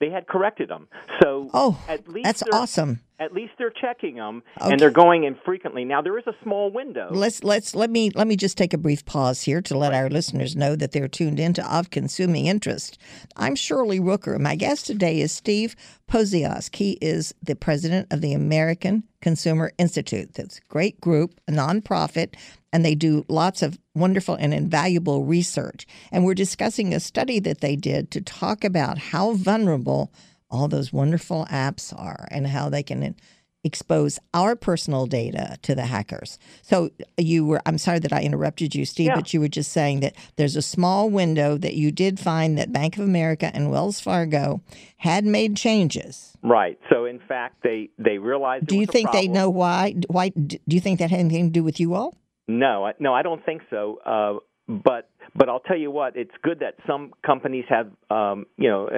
they 0.04 0.10
had 0.10 0.28
corrected 0.28 0.70
them. 0.70 0.88
So 1.22 1.50
oh, 1.54 1.82
at 1.88 2.08
least 2.10 2.26
that's 2.26 2.44
awesome. 2.52 3.00
At 3.24 3.34
least 3.34 3.54
they're 3.58 3.70
checking 3.70 4.16
them 4.16 4.44
okay. 4.60 4.72
and 4.72 4.80
they're 4.80 4.92
going 4.92 5.24
in 5.24 5.36
frequently. 5.46 5.86
Now 5.86 6.02
there 6.02 6.18
is 6.18 6.28
a 6.28 6.36
small 6.44 6.70
window. 6.70 7.08
Let's 7.10 7.42
let's 7.42 7.74
let 7.74 7.90
me 7.90 8.12
let 8.14 8.28
me 8.28 8.36
just 8.36 8.58
take 8.58 8.74
a 8.74 8.78
brief 8.78 9.06
pause 9.06 9.44
here 9.44 9.62
to 9.62 9.78
let 9.78 9.94
our 9.94 10.10
listeners 10.10 10.58
know 10.58 10.76
that 10.76 10.92
they're 10.92 11.08
tuned 11.08 11.40
into 11.40 11.66
of 11.74 11.90
consuming 11.90 12.48
interest. 12.48 12.98
I'm 13.38 13.56
Shirley 13.56 14.02
Rooker. 14.02 14.38
My 14.40 14.56
guest 14.56 14.88
today 14.88 15.22
is 15.22 15.32
Steve 15.32 15.78
Pociask. 16.12 16.76
He 16.76 16.98
is 17.02 17.34
the 17.42 17.56
president 17.56 18.12
of 18.12 18.20
the 18.20 18.34
American 18.34 19.04
Consumer 19.22 19.72
Institute. 19.78 20.34
That's 20.34 20.58
a 20.58 20.62
great 20.68 21.00
group, 21.00 21.40
a 21.48 21.54
nonprofit 21.54 22.36
and 22.74 22.84
they 22.84 22.96
do 22.96 23.24
lots 23.30 23.62
of 23.62 23.78
wonderful 23.94 24.34
and 24.34 24.52
invaluable 24.52 25.24
research. 25.24 25.86
And 26.12 26.26
we're 26.26 26.34
discussing 26.34 26.92
a 26.92 27.00
study 27.00 27.40
that 27.42 27.62
they 27.62 27.76
did 27.76 28.10
to 28.12 28.22
talk 28.22 28.64
about 28.64 28.98
how 28.98 29.34
vulnerable 29.34 30.12
all 30.54 30.68
those 30.68 30.94
wonderful 30.94 31.46
apps 31.50 31.98
are 32.00 32.28
and 32.32 32.48
how 32.48 32.70
they 32.70 32.84
can 32.84 33.16
expose 33.64 34.20
our 34.34 34.56
personal 34.56 35.06
data 35.06 35.58
to 35.62 35.74
the 35.74 35.86
hackers. 35.86 36.38
So 36.62 36.92
you 37.18 37.46
were 37.46 37.62
I'm 37.66 37.78
sorry 37.78 38.00
that 38.00 38.14
I 38.14 38.22
interrupted 38.22 38.76
you 38.76 38.86
Steve, 38.86 39.08
yeah. 39.08 39.16
but 39.16 39.34
you 39.34 39.40
were 39.40 39.48
just 39.48 39.72
saying 39.72 40.02
that 40.02 40.16
there's 40.36 40.56
a 40.56 40.62
small 40.62 41.10
window 41.10 41.58
that 41.58 41.74
you 41.74 41.92
did 41.92 42.20
find 42.20 42.58
that 42.58 42.74
Bank 42.74 42.98
of 42.98 43.04
America 43.04 43.50
and 43.54 43.72
Wells 43.72 44.00
Fargo 44.00 44.62
had 44.98 45.26
made 45.26 45.56
changes. 45.56 46.38
Right. 46.44 46.78
So 46.90 47.06
in 47.06 47.20
fact 47.20 47.64
they 47.64 47.90
they 47.98 48.18
realized 48.18 48.68
Do 48.68 48.78
you 48.78 48.86
think 48.86 49.12
they 49.12 49.28
know 49.28 49.50
why 49.50 49.96
why 50.08 50.30
do 50.30 50.58
you 50.68 50.82
think 50.82 51.00
that 51.00 51.10
had 51.10 51.22
anything 51.22 51.48
to 51.48 51.52
do 51.52 51.64
with 51.64 51.80
you 51.80 51.96
all? 51.96 52.16
No, 52.48 52.86
I, 52.86 52.94
no, 53.00 53.14
I 53.14 53.22
don't 53.22 53.44
think 53.46 53.62
so. 53.70 54.00
Uh, 54.06 54.40
but 54.68 55.10
but 55.36 55.50
I'll 55.50 55.60
tell 55.60 55.78
you 55.78 55.90
what, 55.90 56.16
it's 56.16 56.34
good 56.44 56.60
that 56.60 56.76
some 56.86 57.12
companies 57.26 57.66
have 57.70 57.88
um, 58.10 58.46
you 58.58 58.70
know 58.70 58.90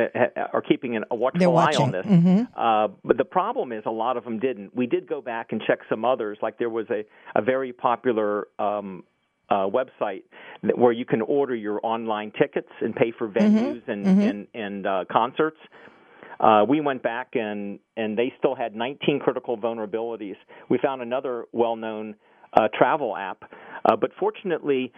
are 0.53 0.61
keeping 0.61 0.95
an, 0.95 1.05
a 1.09 1.15
watchful 1.15 1.57
eye 1.57 1.73
on 1.79 1.91
this. 1.91 2.05
Mm-hmm. 2.05 2.43
Uh, 2.55 2.89
but 3.03 3.17
the 3.17 3.25
problem 3.25 3.71
is 3.71 3.83
a 3.85 3.91
lot 3.91 4.17
of 4.17 4.23
them 4.23 4.39
didn't. 4.39 4.75
We 4.75 4.85
did 4.85 5.07
go 5.07 5.21
back 5.21 5.47
and 5.51 5.61
check 5.65 5.79
some 5.89 6.05
others. 6.05 6.37
Like 6.41 6.59
there 6.59 6.69
was 6.69 6.87
a 6.89 7.03
a 7.35 7.41
very 7.41 7.73
popular. 7.73 8.47
Um, 8.59 9.03
uh, 9.47 9.67
website 9.67 10.23
where 10.75 10.91
you 10.91 11.05
can 11.05 11.21
order 11.21 11.53
your 11.53 11.79
online 11.83 12.31
tickets 12.31 12.71
and 12.81 12.95
pay 12.95 13.13
for 13.15 13.29
mm-hmm. 13.29 13.57
venues 13.57 13.81
mm-hmm. 13.81 13.91
and 13.91 14.05
mm-hmm. 14.07 14.21
and, 14.21 14.47
and 14.55 14.87
uh, 14.87 15.05
concerts. 15.11 15.59
Uh, 16.39 16.65
we 16.67 16.81
went 16.81 17.03
back 17.03 17.29
and 17.33 17.77
and 17.95 18.17
they 18.17 18.33
still 18.39 18.55
had 18.55 18.75
19 18.75 19.19
critical 19.19 19.55
vulnerabilities. 19.55 20.35
We 20.67 20.79
found 20.79 21.03
another 21.03 21.45
well-known 21.51 22.15
uh, 22.55 22.67
travel 22.73 23.15
app. 23.15 23.43
Uh, 23.83 23.95
but 23.95 24.11
fortunately, 24.19 24.91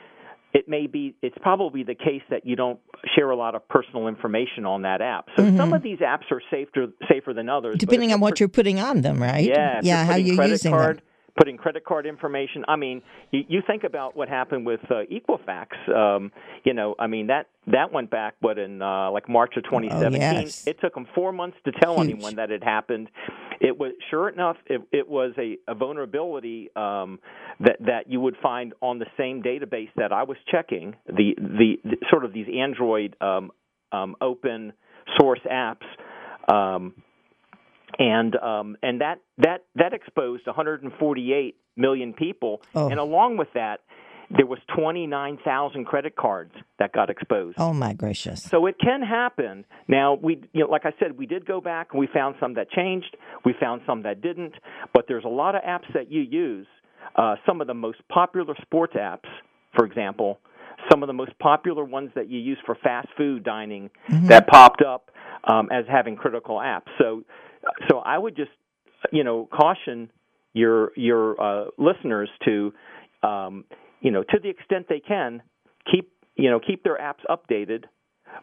it 0.53 0.67
may 0.67 0.87
be 0.87 1.15
it's 1.21 1.37
probably 1.41 1.83
the 1.83 1.95
case 1.95 2.21
that 2.29 2.45
you 2.45 2.55
don't 2.55 2.79
share 3.15 3.29
a 3.29 3.35
lot 3.35 3.55
of 3.55 3.67
personal 3.67 4.07
information 4.07 4.65
on 4.65 4.83
that 4.83 5.01
app. 5.01 5.27
So 5.35 5.43
mm-hmm. 5.43 5.57
some 5.57 5.73
of 5.73 5.83
these 5.83 5.99
apps 5.99 6.31
are 6.31 6.41
safer 6.49 6.87
safer 7.09 7.33
than 7.33 7.49
others. 7.49 7.77
Depending 7.77 8.13
on 8.13 8.19
what 8.19 8.39
you're 8.39 8.49
putting 8.49 8.79
on 8.79 9.01
them, 9.01 9.21
right? 9.21 9.43
Yeah, 9.43 9.81
yeah, 9.83 10.05
how 10.05 10.15
you're 10.15 10.41
using 10.45 10.71
card, 10.71 10.97
them. 10.97 11.03
putting 11.37 11.57
credit 11.57 11.85
card 11.85 12.05
information. 12.05 12.63
I 12.67 12.75
mean, 12.77 13.01
you, 13.31 13.43
you 13.47 13.61
think 13.65 13.83
about 13.83 14.15
what 14.15 14.29
happened 14.29 14.65
with 14.65 14.79
uh, 14.89 15.03
Equifax. 15.11 15.89
Um, 15.93 16.31
you 16.63 16.73
know, 16.73 16.95
I 16.97 17.07
mean 17.07 17.27
that 17.27 17.47
that 17.67 17.91
went 17.91 18.09
back 18.09 18.35
what 18.39 18.57
in 18.57 18.81
uh, 18.81 19.11
like 19.11 19.27
March 19.27 19.57
of 19.57 19.63
2017. 19.65 20.21
Oh, 20.21 20.39
yes. 20.39 20.65
It 20.65 20.79
took 20.81 20.93
them 20.93 21.07
four 21.13 21.31
months 21.33 21.57
to 21.65 21.71
tell 21.73 21.97
Huge. 21.97 22.09
anyone 22.11 22.35
that 22.35 22.51
it 22.51 22.63
happened. 22.63 23.09
It 23.59 23.77
was 23.77 23.93
sure 24.09 24.29
enough, 24.29 24.57
it, 24.67 24.81
it 24.91 25.07
was 25.09 25.33
a, 25.37 25.57
a 25.67 25.75
vulnerability 25.75 26.69
um, 26.75 27.19
that 27.59 27.77
that 27.79 28.09
you 28.09 28.19
would 28.21 28.35
find 28.41 28.73
on 28.81 28.99
the 28.99 29.07
same 29.17 29.41
database 29.41 29.89
that 29.95 30.11
I 30.11 30.23
was 30.23 30.37
checking. 30.51 30.95
The 31.07 31.35
the, 31.37 31.77
the 31.83 31.97
sort 32.09 32.23
of 32.25 32.33
these 32.33 32.47
Android 32.55 33.15
um, 33.21 33.51
um, 33.91 34.15
open 34.21 34.73
source 35.19 35.39
apps. 35.51 35.85
Um, 36.51 36.93
and 37.99 38.35
um, 38.35 38.77
and 38.83 39.01
that 39.01 39.19
that 39.39 39.63
that 39.75 39.93
exposed 39.93 40.45
148 40.45 41.55
million 41.75 42.13
people, 42.13 42.61
Oh. 42.75 42.89
and 42.89 42.99
along 42.99 43.37
with 43.37 43.47
that, 43.53 43.79
there 44.29 44.45
was 44.45 44.59
29,000 44.75 45.85
credit 45.85 46.15
cards 46.15 46.51
that 46.79 46.91
got 46.91 47.09
exposed. 47.09 47.55
Oh 47.59 47.73
my 47.73 47.93
gracious. 47.93 48.43
So 48.43 48.65
it 48.65 48.75
can 48.79 49.01
happen. 49.01 49.65
Now 49.87 50.15
we, 50.21 50.41
you 50.53 50.61
know, 50.61 50.69
like 50.69 50.85
I 50.85 50.91
said, 50.99 51.17
we 51.17 51.25
did 51.25 51.45
go 51.45 51.61
back 51.61 51.89
and 51.91 51.99
we 51.99 52.07
found 52.13 52.35
some 52.39 52.55
that 52.55 52.69
changed. 52.69 53.15
We 53.45 53.53
found 53.59 53.81
some 53.85 54.03
that 54.03 54.21
didn't. 54.21 54.53
But 54.93 55.05
there's 55.07 55.23
a 55.23 55.29
lot 55.29 55.55
of 55.55 55.61
apps 55.61 55.91
that 55.93 56.11
you 56.11 56.21
use. 56.21 56.67
Uh, 57.15 57.35
some 57.45 57.61
of 57.61 57.67
the 57.67 57.73
most 57.73 57.99
popular 58.09 58.53
sports 58.61 58.93
apps, 58.95 59.29
for 59.75 59.85
example, 59.85 60.39
some 60.91 61.03
of 61.03 61.07
the 61.07 61.13
most 61.13 61.37
popular 61.39 61.83
ones 61.83 62.11
that 62.15 62.29
you 62.29 62.39
use 62.39 62.57
for 62.65 62.75
fast 62.75 63.07
food 63.17 63.43
dining 63.43 63.89
that 64.27 64.47
popped 64.47 64.81
up 64.81 65.09
um, 65.45 65.69
as 65.71 65.85
having 65.89 66.15
critical 66.15 66.57
apps. 66.57 66.87
So, 66.99 67.23
so 67.89 67.99
I 67.99 68.17
would 68.17 68.35
just, 68.35 68.51
you 69.11 69.23
know, 69.23 69.47
caution 69.51 70.11
your 70.53 70.91
your 70.95 71.41
uh, 71.41 71.65
listeners 71.77 72.29
to, 72.45 72.73
um, 73.23 73.65
you 74.01 74.11
know, 74.11 74.23
to 74.23 74.39
the 74.41 74.49
extent 74.49 74.87
they 74.89 74.99
can, 74.99 75.41
keep 75.91 76.11
you 76.35 76.49
know 76.49 76.59
keep 76.59 76.83
their 76.83 76.97
apps 76.97 77.25
updated. 77.29 77.85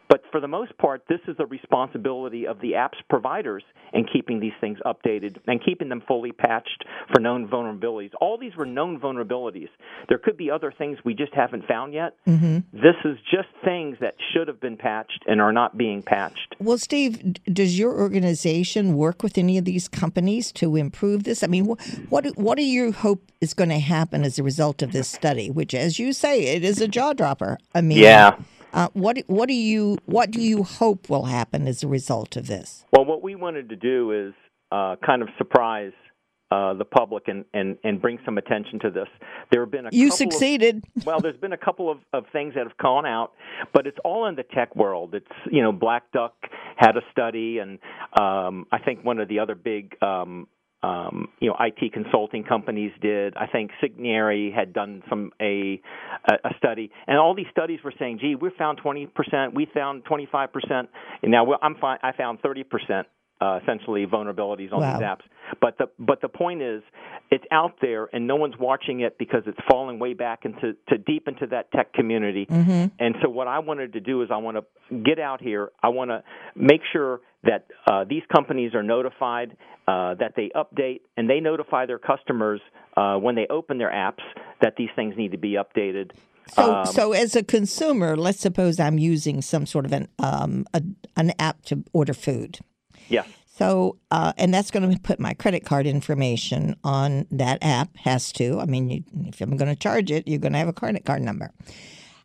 But 0.09 0.23
for 0.31 0.39
the 0.39 0.47
most 0.47 0.77
part, 0.77 1.03
this 1.09 1.19
is 1.27 1.37
the 1.37 1.45
responsibility 1.45 2.47
of 2.47 2.59
the 2.59 2.73
apps 2.73 2.97
providers 3.09 3.63
in 3.93 4.05
keeping 4.11 4.39
these 4.39 4.53
things 4.59 4.77
updated 4.85 5.37
and 5.47 5.63
keeping 5.63 5.89
them 5.89 6.03
fully 6.07 6.31
patched 6.31 6.85
for 7.13 7.19
known 7.19 7.47
vulnerabilities. 7.47 8.11
All 8.19 8.37
these 8.37 8.55
were 8.55 8.65
known 8.65 8.99
vulnerabilities. 8.99 9.69
There 10.09 10.17
could 10.17 10.37
be 10.37 10.51
other 10.51 10.73
things 10.77 10.97
we 11.03 11.13
just 11.13 11.33
haven't 11.33 11.65
found 11.67 11.93
yet. 11.93 12.15
Mm-hmm. 12.27 12.59
This 12.73 12.95
is 13.05 13.17
just 13.31 13.47
things 13.63 13.97
that 14.01 14.15
should 14.33 14.47
have 14.47 14.59
been 14.59 14.77
patched 14.77 15.23
and 15.27 15.41
are 15.41 15.53
not 15.53 15.77
being 15.77 16.03
patched. 16.03 16.55
Well, 16.59 16.77
Steve, 16.77 17.35
does 17.45 17.79
your 17.79 17.93
organization 17.93 18.95
work 18.95 19.23
with 19.23 19.37
any 19.37 19.57
of 19.57 19.65
these 19.65 19.87
companies 19.87 20.51
to 20.53 20.75
improve 20.75 21.23
this? 21.23 21.43
I 21.43 21.47
mean, 21.47 21.65
what 21.65 22.25
what 22.37 22.57
do 22.57 22.63
you 22.63 22.91
hope 22.91 23.31
is 23.41 23.53
going 23.53 23.69
to 23.69 23.79
happen 23.79 24.23
as 24.23 24.37
a 24.39 24.43
result 24.43 24.81
of 24.81 24.91
this 24.91 25.07
study? 25.07 25.49
Which, 25.49 25.73
as 25.73 25.99
you 25.99 26.13
say, 26.13 26.43
it 26.55 26.63
is 26.63 26.81
a 26.81 26.87
jaw 26.87 27.13
dropper. 27.13 27.57
I 27.73 27.81
mean, 27.81 27.99
Uh, 28.75 28.89
what 28.91 29.17
what 29.27 29.47
do 29.47 29.53
you 29.55 29.97
what 30.05 30.29
do 30.31 30.41
you 30.41 30.61
hope 30.63 31.09
will 31.09 31.25
happen 31.25 31.65
as 31.65 31.81
a 31.81 31.87
result 31.87 32.35
of 32.35 32.47
this? 32.47 32.83
Well, 32.91 33.05
what 33.05 33.23
we 33.23 33.33
wanted 33.33 33.69
to 33.69 33.77
do 33.77 34.11
is 34.11 34.33
uh, 34.69 34.97
kind 35.03 35.21
of 35.21 35.29
surprise 35.37 35.93
uh, 36.51 36.73
the 36.73 36.85
public 36.85 37.23
and, 37.27 37.45
and, 37.53 37.77
and 37.83 38.01
bring 38.01 38.19
some 38.25 38.37
attention 38.37 38.79
to 38.79 38.91
this. 38.91 39.07
There 39.51 39.61
have 39.61 39.71
been 39.71 39.85
a 39.85 39.89
You 39.91 40.09
couple 40.09 40.27
of- 40.27 40.33
succeeded. 40.33 40.83
well, 41.05 41.19
there's 41.19 41.37
been 41.37 41.53
a 41.53 41.57
couple 41.57 41.89
of, 41.89 41.99
of 42.13 42.25
things 42.31 42.53
that 42.55 42.67
have 42.67 42.77
gone 42.77 43.05
out, 43.05 43.31
but 43.73 43.87
it's 43.87 43.97
all 44.03 44.27
in 44.27 44.35
the 44.35 44.43
tech 44.43 44.75
world. 44.75 45.15
It's 45.15 45.25
you 45.49 45.63
know 45.63 45.71
Black 45.71 46.11
Duck 46.11 46.33
had 46.75 46.97
a 46.97 47.01
study, 47.11 47.59
and 47.59 47.79
um, 48.19 48.67
I 48.73 48.79
think 48.83 49.05
one 49.05 49.19
of 49.19 49.29
the 49.29 49.39
other 49.39 49.55
big 49.55 49.95
um, 50.03 50.47
um, 50.83 51.29
you 51.39 51.49
know 51.49 51.55
IT 51.59 51.93
consulting 51.93 52.43
companies 52.43 52.91
did. 53.01 53.35
I 53.37 53.47
think 53.47 53.71
Signary 53.83 54.53
had 54.53 54.73
done 54.73 55.03
some 55.09 55.31
a 55.41 55.81
a 56.27 56.49
study, 56.57 56.91
and 57.07 57.17
all 57.17 57.35
these 57.35 57.47
studies 57.51 57.79
were 57.83 57.93
saying, 57.97 58.19
"Gee, 58.19 58.35
we 58.35 58.49
found 58.57 58.77
20 58.79 59.07
percent, 59.07 59.53
we 59.55 59.67
found 59.73 60.05
25 60.05 60.53
percent." 60.53 60.89
And 61.23 61.31
now 61.31 61.45
I'm 61.61 61.75
fine, 61.75 61.97
I 62.03 62.11
found 62.11 62.39
30 62.41 62.63
percent. 62.63 63.07
Uh, 63.45 63.59
essentially 63.61 64.03
vulnerabilities 64.17 64.71
on 64.75 64.79
Wow. 64.81 64.93
these 64.93 65.05
apps, 65.11 65.25
but 65.63 65.73
the 65.79 65.87
but 65.99 66.17
the 66.25 66.31
point 66.43 66.59
is, 66.73 66.81
it's 67.35 67.47
out 67.51 67.75
there 67.85 68.03
and 68.13 68.21
no 68.33 68.37
one's 68.43 68.57
watching 68.69 68.97
it 69.07 69.13
because 69.23 69.43
it's 69.49 69.61
falling 69.69 69.97
way 70.05 70.13
back 70.25 70.39
into 70.47 70.67
to 70.89 70.95
deep 71.11 71.23
into 71.31 71.45
that 71.55 71.65
tech 71.75 71.87
community. 71.99 72.45
Mm-hmm. 72.49 72.85
And 73.03 73.11
so 73.21 73.29
what 73.29 73.47
I 73.47 73.59
wanted 73.69 73.89
to 73.97 74.01
do 74.11 74.15
is 74.23 74.27
I 74.37 74.39
want 74.47 74.55
to 74.59 74.63
get 75.09 75.19
out 75.29 75.41
here. 75.49 75.63
I 75.87 75.89
want 75.89 76.09
to 76.13 76.19
make 76.55 76.81
sure 76.93 77.13
that 77.49 77.61
uh, 77.89 78.03
these 78.13 78.23
companies 78.35 78.71
are 78.73 78.85
notified, 78.97 79.49
uh, 79.87 80.15
that 80.21 80.33
they 80.39 80.47
update, 80.63 81.01
and 81.15 81.23
they 81.31 81.39
notify 81.51 81.85
their 81.85 81.99
customers 81.99 82.61
uh, 82.97 83.17
when 83.25 83.35
they 83.35 83.47
open 83.59 83.77
their 83.77 83.91
apps 84.09 84.23
that 84.63 84.73
these 84.79 84.89
things 84.95 85.13
need 85.21 85.31
to 85.37 85.41
be 85.49 85.53
updated. 85.63 86.07
So, 86.55 86.63
Um, 86.63 86.85
so 86.85 87.03
as 87.23 87.35
a 87.35 87.43
consumer, 87.43 88.11
let's 88.25 88.39
suppose 88.47 88.79
I'm 88.79 88.99
using 89.13 89.41
some 89.41 89.65
sort 89.73 89.85
of 89.85 89.93
an 89.99 90.07
um, 90.29 90.65
a, 90.77 90.81
an 91.15 91.33
app 91.49 91.57
to 91.69 91.83
order 91.99 92.13
food. 92.13 92.59
Yes. 93.09 93.27
So, 93.47 93.97
uh, 94.11 94.33
and 94.37 94.53
that's 94.53 94.69
going 94.69 94.91
to 94.91 94.99
put 94.99 95.17
my 95.19 95.33
credit 95.33 95.63
card 95.65 95.87
information 95.87 96.75
on 96.83 97.25
that 97.31 97.59
app. 97.61 97.95
Has 97.97 98.31
to. 98.33 98.59
I 98.59 98.65
mean, 98.65 98.89
you, 98.89 99.03
if 99.27 99.39
I'm 99.39 99.55
going 99.55 99.73
to 99.73 99.79
charge 99.79 100.11
it, 100.11 100.27
you're 100.27 100.39
going 100.39 100.51
to 100.51 100.59
have 100.59 100.67
a 100.67 100.73
credit 100.73 101.05
card 101.05 101.21
number. 101.21 101.51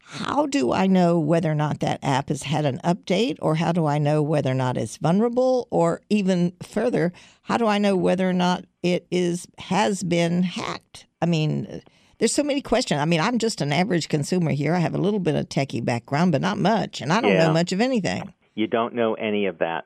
How 0.03 0.47
do 0.47 0.73
I 0.73 0.89
know 0.89 1.21
whether 1.21 1.49
or 1.53 1.55
not 1.55 1.79
that 1.81 2.01
app 2.03 2.31
has 2.31 2.43
had 2.43 2.65
an 2.65 2.81
update, 2.83 3.37
or 3.41 3.55
how 3.55 3.71
do 3.71 3.87
I 3.87 3.99
know 3.99 4.23
whether 4.23 4.51
or 4.51 4.55
not 4.55 4.77
it's 4.77 4.97
vulnerable, 4.97 5.69
or 5.71 6.01
even 6.11 6.53
further, 6.65 7.13
how 7.43 7.57
do 7.59 7.67
I 7.69 7.79
know 7.79 7.97
whether 7.97 8.29
or 8.29 8.33
not 8.33 8.65
it 8.83 9.07
is 9.13 9.47
has 9.59 10.03
been 10.03 10.43
hacked? 10.43 11.07
I 11.23 11.27
mean, 11.27 11.81
there's 12.19 12.35
so 12.35 12.43
many 12.43 12.61
questions. 12.61 12.99
I 12.99 13.05
mean, 13.05 13.21
I'm 13.21 13.39
just 13.39 13.61
an 13.61 13.73
average 13.73 14.09
consumer 14.09 14.51
here. 14.51 14.75
I 14.75 14.81
have 14.81 14.97
a 14.97 14.99
little 14.99 15.21
bit 15.21 15.37
of 15.37 15.49
techie 15.49 15.85
background, 15.85 16.33
but 16.33 16.41
not 16.41 16.59
much, 16.59 17.01
and 17.01 17.13
I 17.13 17.21
don't 17.21 17.31
Yeah. 17.31 17.47
know 17.47 17.53
much 17.53 17.71
of 17.71 17.81
anything. 17.81 18.35
You 18.57 18.67
don't 18.67 18.97
know 18.97 19.15
any 19.15 19.47
of 19.47 19.59
that. 19.59 19.85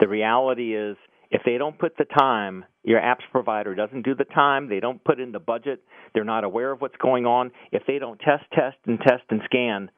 The 0.00 0.08
reality 0.08 0.76
is, 0.76 0.96
if 1.30 1.42
they 1.44 1.58
don't 1.58 1.78
put 1.78 1.96
the 1.96 2.04
time, 2.04 2.64
your 2.84 3.00
apps 3.00 3.22
provider 3.32 3.74
doesn't 3.74 4.02
do 4.02 4.14
the 4.14 4.24
time, 4.24 4.68
they 4.68 4.80
don't 4.80 5.02
put 5.02 5.18
in 5.18 5.32
the 5.32 5.40
budget, 5.40 5.82
they're 6.14 6.24
not 6.24 6.44
aware 6.44 6.70
of 6.70 6.80
what's 6.80 6.96
going 6.96 7.26
on. 7.26 7.50
If 7.72 7.82
they 7.86 7.98
don't 7.98 8.18
test, 8.20 8.44
test, 8.52 8.76
and 8.86 8.98
test 9.00 9.24
and 9.30 9.40
scan, 9.44 9.90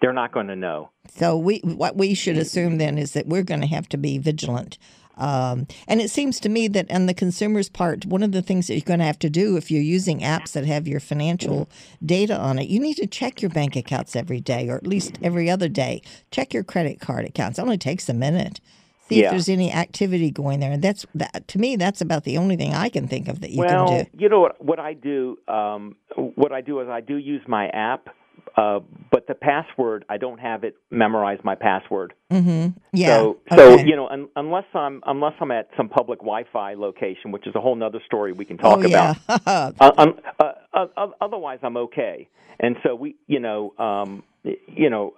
they're 0.00 0.12
not 0.12 0.32
going 0.32 0.46
to 0.48 0.56
know. 0.56 0.90
So 1.08 1.36
we 1.36 1.58
what 1.64 1.96
we 1.96 2.14
should 2.14 2.36
assume 2.36 2.78
then 2.78 2.98
is 2.98 3.12
that 3.12 3.26
we're 3.26 3.42
going 3.42 3.62
to 3.62 3.66
have 3.66 3.88
to 3.90 3.96
be 3.96 4.18
vigilant. 4.18 4.78
Um, 5.16 5.66
and 5.88 6.00
it 6.00 6.10
seems 6.10 6.38
to 6.40 6.50
me 6.50 6.68
that 6.68 6.90
on 6.90 7.06
the 7.06 7.14
consumer's 7.14 7.70
part, 7.70 8.04
one 8.04 8.22
of 8.22 8.32
the 8.32 8.42
things 8.42 8.66
that 8.66 8.74
you're 8.74 8.82
going 8.82 8.98
to 8.98 9.06
have 9.06 9.18
to 9.20 9.30
do 9.30 9.56
if 9.56 9.70
you're 9.70 9.80
using 9.80 10.20
apps 10.20 10.52
that 10.52 10.66
have 10.66 10.86
your 10.86 11.00
financial 11.00 11.70
data 12.04 12.36
on 12.36 12.58
it, 12.58 12.68
you 12.68 12.78
need 12.78 12.98
to 12.98 13.06
check 13.06 13.40
your 13.40 13.50
bank 13.50 13.76
accounts 13.76 14.14
every 14.14 14.40
day, 14.40 14.68
or 14.68 14.76
at 14.76 14.86
least 14.86 15.18
every 15.22 15.48
other 15.48 15.68
day. 15.68 16.02
Check 16.30 16.52
your 16.52 16.64
credit 16.64 17.00
card 17.00 17.24
accounts. 17.24 17.58
It 17.58 17.62
only 17.62 17.78
takes 17.78 18.10
a 18.10 18.14
minute. 18.14 18.60
See 19.08 19.22
if 19.22 19.30
there's 19.30 19.48
any 19.48 19.72
activity 19.72 20.30
going 20.30 20.60
there. 20.60 20.72
And 20.72 20.82
that's 20.82 21.06
that 21.14 21.46
to 21.48 21.58
me. 21.58 21.76
That's 21.76 22.00
about 22.00 22.24
the 22.24 22.38
only 22.38 22.56
thing 22.56 22.74
I 22.74 22.88
can 22.88 23.06
think 23.06 23.28
of 23.28 23.40
that 23.40 23.50
you 23.50 23.60
well, 23.60 23.88
can 23.88 24.04
do. 24.04 24.10
you 24.18 24.28
know 24.28 24.40
what? 24.40 24.62
What 24.64 24.80
I 24.80 24.94
do, 24.94 25.38
um, 25.46 25.96
what 26.16 26.52
I 26.52 26.60
do 26.60 26.80
is 26.80 26.88
I 26.88 27.00
do 27.00 27.16
use 27.16 27.42
my 27.46 27.68
app, 27.68 28.08
uh, 28.56 28.80
but 29.12 29.28
the 29.28 29.34
password 29.34 30.04
I 30.08 30.16
don't 30.16 30.38
have 30.38 30.64
it 30.64 30.76
memorized. 30.90 31.44
my 31.44 31.54
password. 31.54 32.14
Mm-hmm. 32.32 32.78
Yeah. 32.92 33.18
So, 33.18 33.38
so 33.54 33.74
okay. 33.74 33.86
you 33.86 33.94
know, 33.94 34.08
un, 34.08 34.28
unless 34.34 34.64
I'm 34.74 35.02
unless 35.06 35.34
I'm 35.40 35.52
at 35.52 35.68
some 35.76 35.88
public 35.88 36.18
Wi-Fi 36.18 36.74
location, 36.74 37.30
which 37.30 37.46
is 37.46 37.54
a 37.54 37.60
whole 37.60 37.80
other 37.82 38.00
story 38.06 38.32
we 38.32 38.44
can 38.44 38.58
talk 38.58 38.78
oh, 38.78 38.86
yeah. 38.86 39.14
about. 39.38 39.98
um, 39.98 40.18
uh, 40.40 40.52
uh, 40.74 40.86
uh, 40.96 41.06
otherwise, 41.20 41.60
I'm 41.62 41.76
okay. 41.76 42.28
And 42.58 42.76
so 42.82 42.94
we, 42.94 43.16
you 43.26 43.38
know, 43.38 43.74
um, 43.78 44.22
you 44.42 44.90
know, 44.90 45.14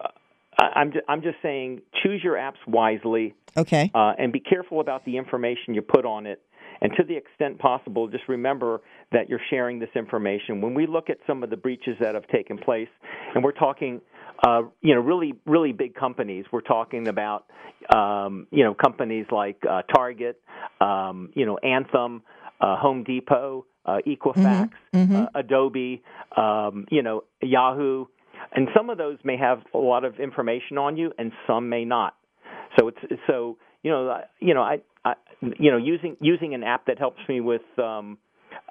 I, 0.58 0.80
I'm 0.80 0.92
I'm 1.08 1.22
just 1.22 1.36
saying, 1.42 1.82
choose 2.02 2.22
your 2.22 2.34
apps 2.34 2.58
wisely 2.66 3.34
okay. 3.56 3.90
uh, 3.94 4.12
and 4.18 4.32
be 4.32 4.40
careful 4.40 4.80
about 4.80 5.04
the 5.04 5.16
information 5.16 5.74
you 5.74 5.82
put 5.82 6.04
on 6.04 6.26
it. 6.26 6.40
And 6.80 6.92
to 6.96 7.02
the 7.02 7.16
extent 7.16 7.58
possible, 7.58 8.06
just 8.06 8.28
remember 8.28 8.82
that 9.10 9.28
you're 9.28 9.40
sharing 9.50 9.80
this 9.80 9.88
information. 9.96 10.60
When 10.60 10.74
we 10.74 10.86
look 10.86 11.10
at 11.10 11.18
some 11.26 11.42
of 11.42 11.50
the 11.50 11.56
breaches 11.56 11.96
that 12.00 12.14
have 12.14 12.28
taken 12.28 12.56
place, 12.56 12.88
and 13.34 13.42
we're 13.42 13.50
talking, 13.52 14.00
uh, 14.46 14.62
you 14.80 14.94
know, 14.94 15.00
really, 15.00 15.34
really 15.44 15.72
big 15.72 15.94
companies. 15.96 16.44
We're 16.52 16.60
talking 16.60 17.08
about, 17.08 17.46
um, 17.94 18.46
you 18.52 18.62
know, 18.62 18.74
companies 18.74 19.26
like 19.32 19.56
uh, 19.68 19.82
Target, 19.92 20.40
um, 20.80 21.30
you 21.34 21.46
know, 21.46 21.58
Anthem, 21.58 22.22
uh, 22.60 22.76
Home 22.76 23.02
Depot, 23.02 23.66
uh, 23.84 23.98
Equifax, 24.06 24.70
Uh, 25.16 25.26
Adobe, 25.34 26.02
um, 26.36 26.86
you 26.90 27.02
know, 27.02 27.24
Yahoo, 27.42 28.06
and 28.52 28.68
some 28.76 28.90
of 28.90 28.98
those 28.98 29.18
may 29.24 29.36
have 29.36 29.62
a 29.74 29.78
lot 29.78 30.04
of 30.04 30.20
information 30.20 30.78
on 30.78 30.96
you, 30.96 31.12
and 31.18 31.32
some 31.46 31.68
may 31.68 31.84
not. 31.84 32.14
So 32.78 32.88
it's 32.88 32.98
so 33.26 33.58
you 33.82 33.90
know 33.90 34.20
you 34.40 34.54
know 34.54 34.62
I, 34.62 34.78
I 35.04 35.14
you 35.40 35.70
know 35.70 35.76
using 35.78 36.16
using 36.20 36.54
an 36.54 36.62
app 36.62 36.86
that 36.86 36.98
helps 36.98 37.20
me 37.28 37.40
with 37.40 37.62
um, 37.78 38.18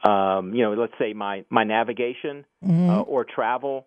um, 0.07 0.53
you 0.53 0.63
know 0.63 0.73
let's 0.73 0.93
say 0.99 1.13
my 1.13 1.43
my 1.49 1.63
navigation 1.63 2.45
uh, 2.89 3.01
or 3.01 3.25
travel. 3.25 3.85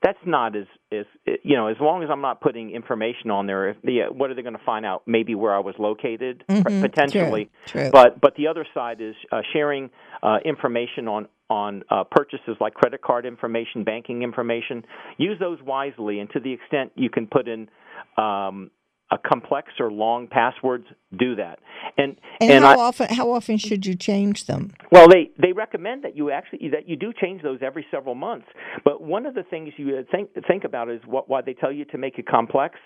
That's 0.00 0.18
not 0.24 0.54
as 0.54 0.66
as 0.92 1.06
you 1.42 1.56
know 1.56 1.66
as 1.66 1.76
long 1.80 2.04
as 2.04 2.08
I'm 2.10 2.20
not 2.20 2.40
putting 2.40 2.70
information 2.70 3.30
on 3.30 3.46
there. 3.46 3.70
If 3.70 3.82
the 3.82 4.02
what 4.12 4.30
are 4.30 4.34
they 4.34 4.42
going 4.42 4.56
to 4.56 4.64
find 4.64 4.86
out? 4.86 5.02
Maybe 5.06 5.34
where 5.34 5.54
I 5.54 5.58
was 5.58 5.74
located 5.78 6.44
Mhm, 6.48 6.80
potentially. 6.80 7.50
true, 7.66 7.82
true. 7.82 7.90
But 7.90 8.20
but 8.20 8.36
the 8.36 8.46
other 8.46 8.64
side 8.74 9.00
is 9.00 9.16
uh, 9.32 9.40
sharing 9.52 9.90
uh, 10.22 10.38
information 10.44 11.08
on 11.08 11.28
on 11.50 11.82
uh, 11.90 12.04
purchases 12.04 12.56
like 12.60 12.74
credit 12.74 13.02
card 13.02 13.26
information, 13.26 13.82
banking 13.82 14.22
information. 14.22 14.84
Use 15.16 15.38
those 15.40 15.58
wisely, 15.62 16.20
and 16.20 16.30
to 16.30 16.40
the 16.40 16.52
extent 16.52 16.92
you 16.94 17.10
can 17.10 17.26
put 17.26 17.48
in 17.48 17.68
um, 18.16 18.70
complex 19.16 19.68
or 19.80 19.90
long 19.90 20.28
passwords, 20.28 20.84
do 21.18 21.36
that. 21.36 21.60
And 21.96 22.16
and, 22.40 22.50
and 22.50 22.64
how 22.64 22.78
I, 22.78 22.84
often 22.84 23.08
how 23.08 23.32
often 23.32 23.56
should 23.56 23.86
you 23.86 23.94
change 23.94 24.44
them? 24.44 24.72
Well, 24.92 25.08
they 25.08 25.30
they 25.40 25.52
recommend 25.52 26.04
that 26.04 26.16
you 26.16 26.30
actually 26.30 26.68
that 26.70 26.88
you 26.88 26.96
do 26.96 27.12
change 27.18 27.42
those 27.42 27.60
every 27.62 27.86
several 27.90 28.14
months. 28.14 28.46
But 28.84 29.02
one 29.02 29.24
of 29.24 29.34
the 29.34 29.44
things 29.44 29.72
you 29.76 30.04
think 30.10 30.30
think 30.46 30.64
about 30.64 30.90
is 30.90 31.00
what 31.06 31.28
why 31.28 31.40
they 31.40 31.54
tell 31.54 31.72
you 31.72 31.84
to 31.86 31.98
make 31.98 32.18
it 32.18 32.26
complex. 32.26 32.76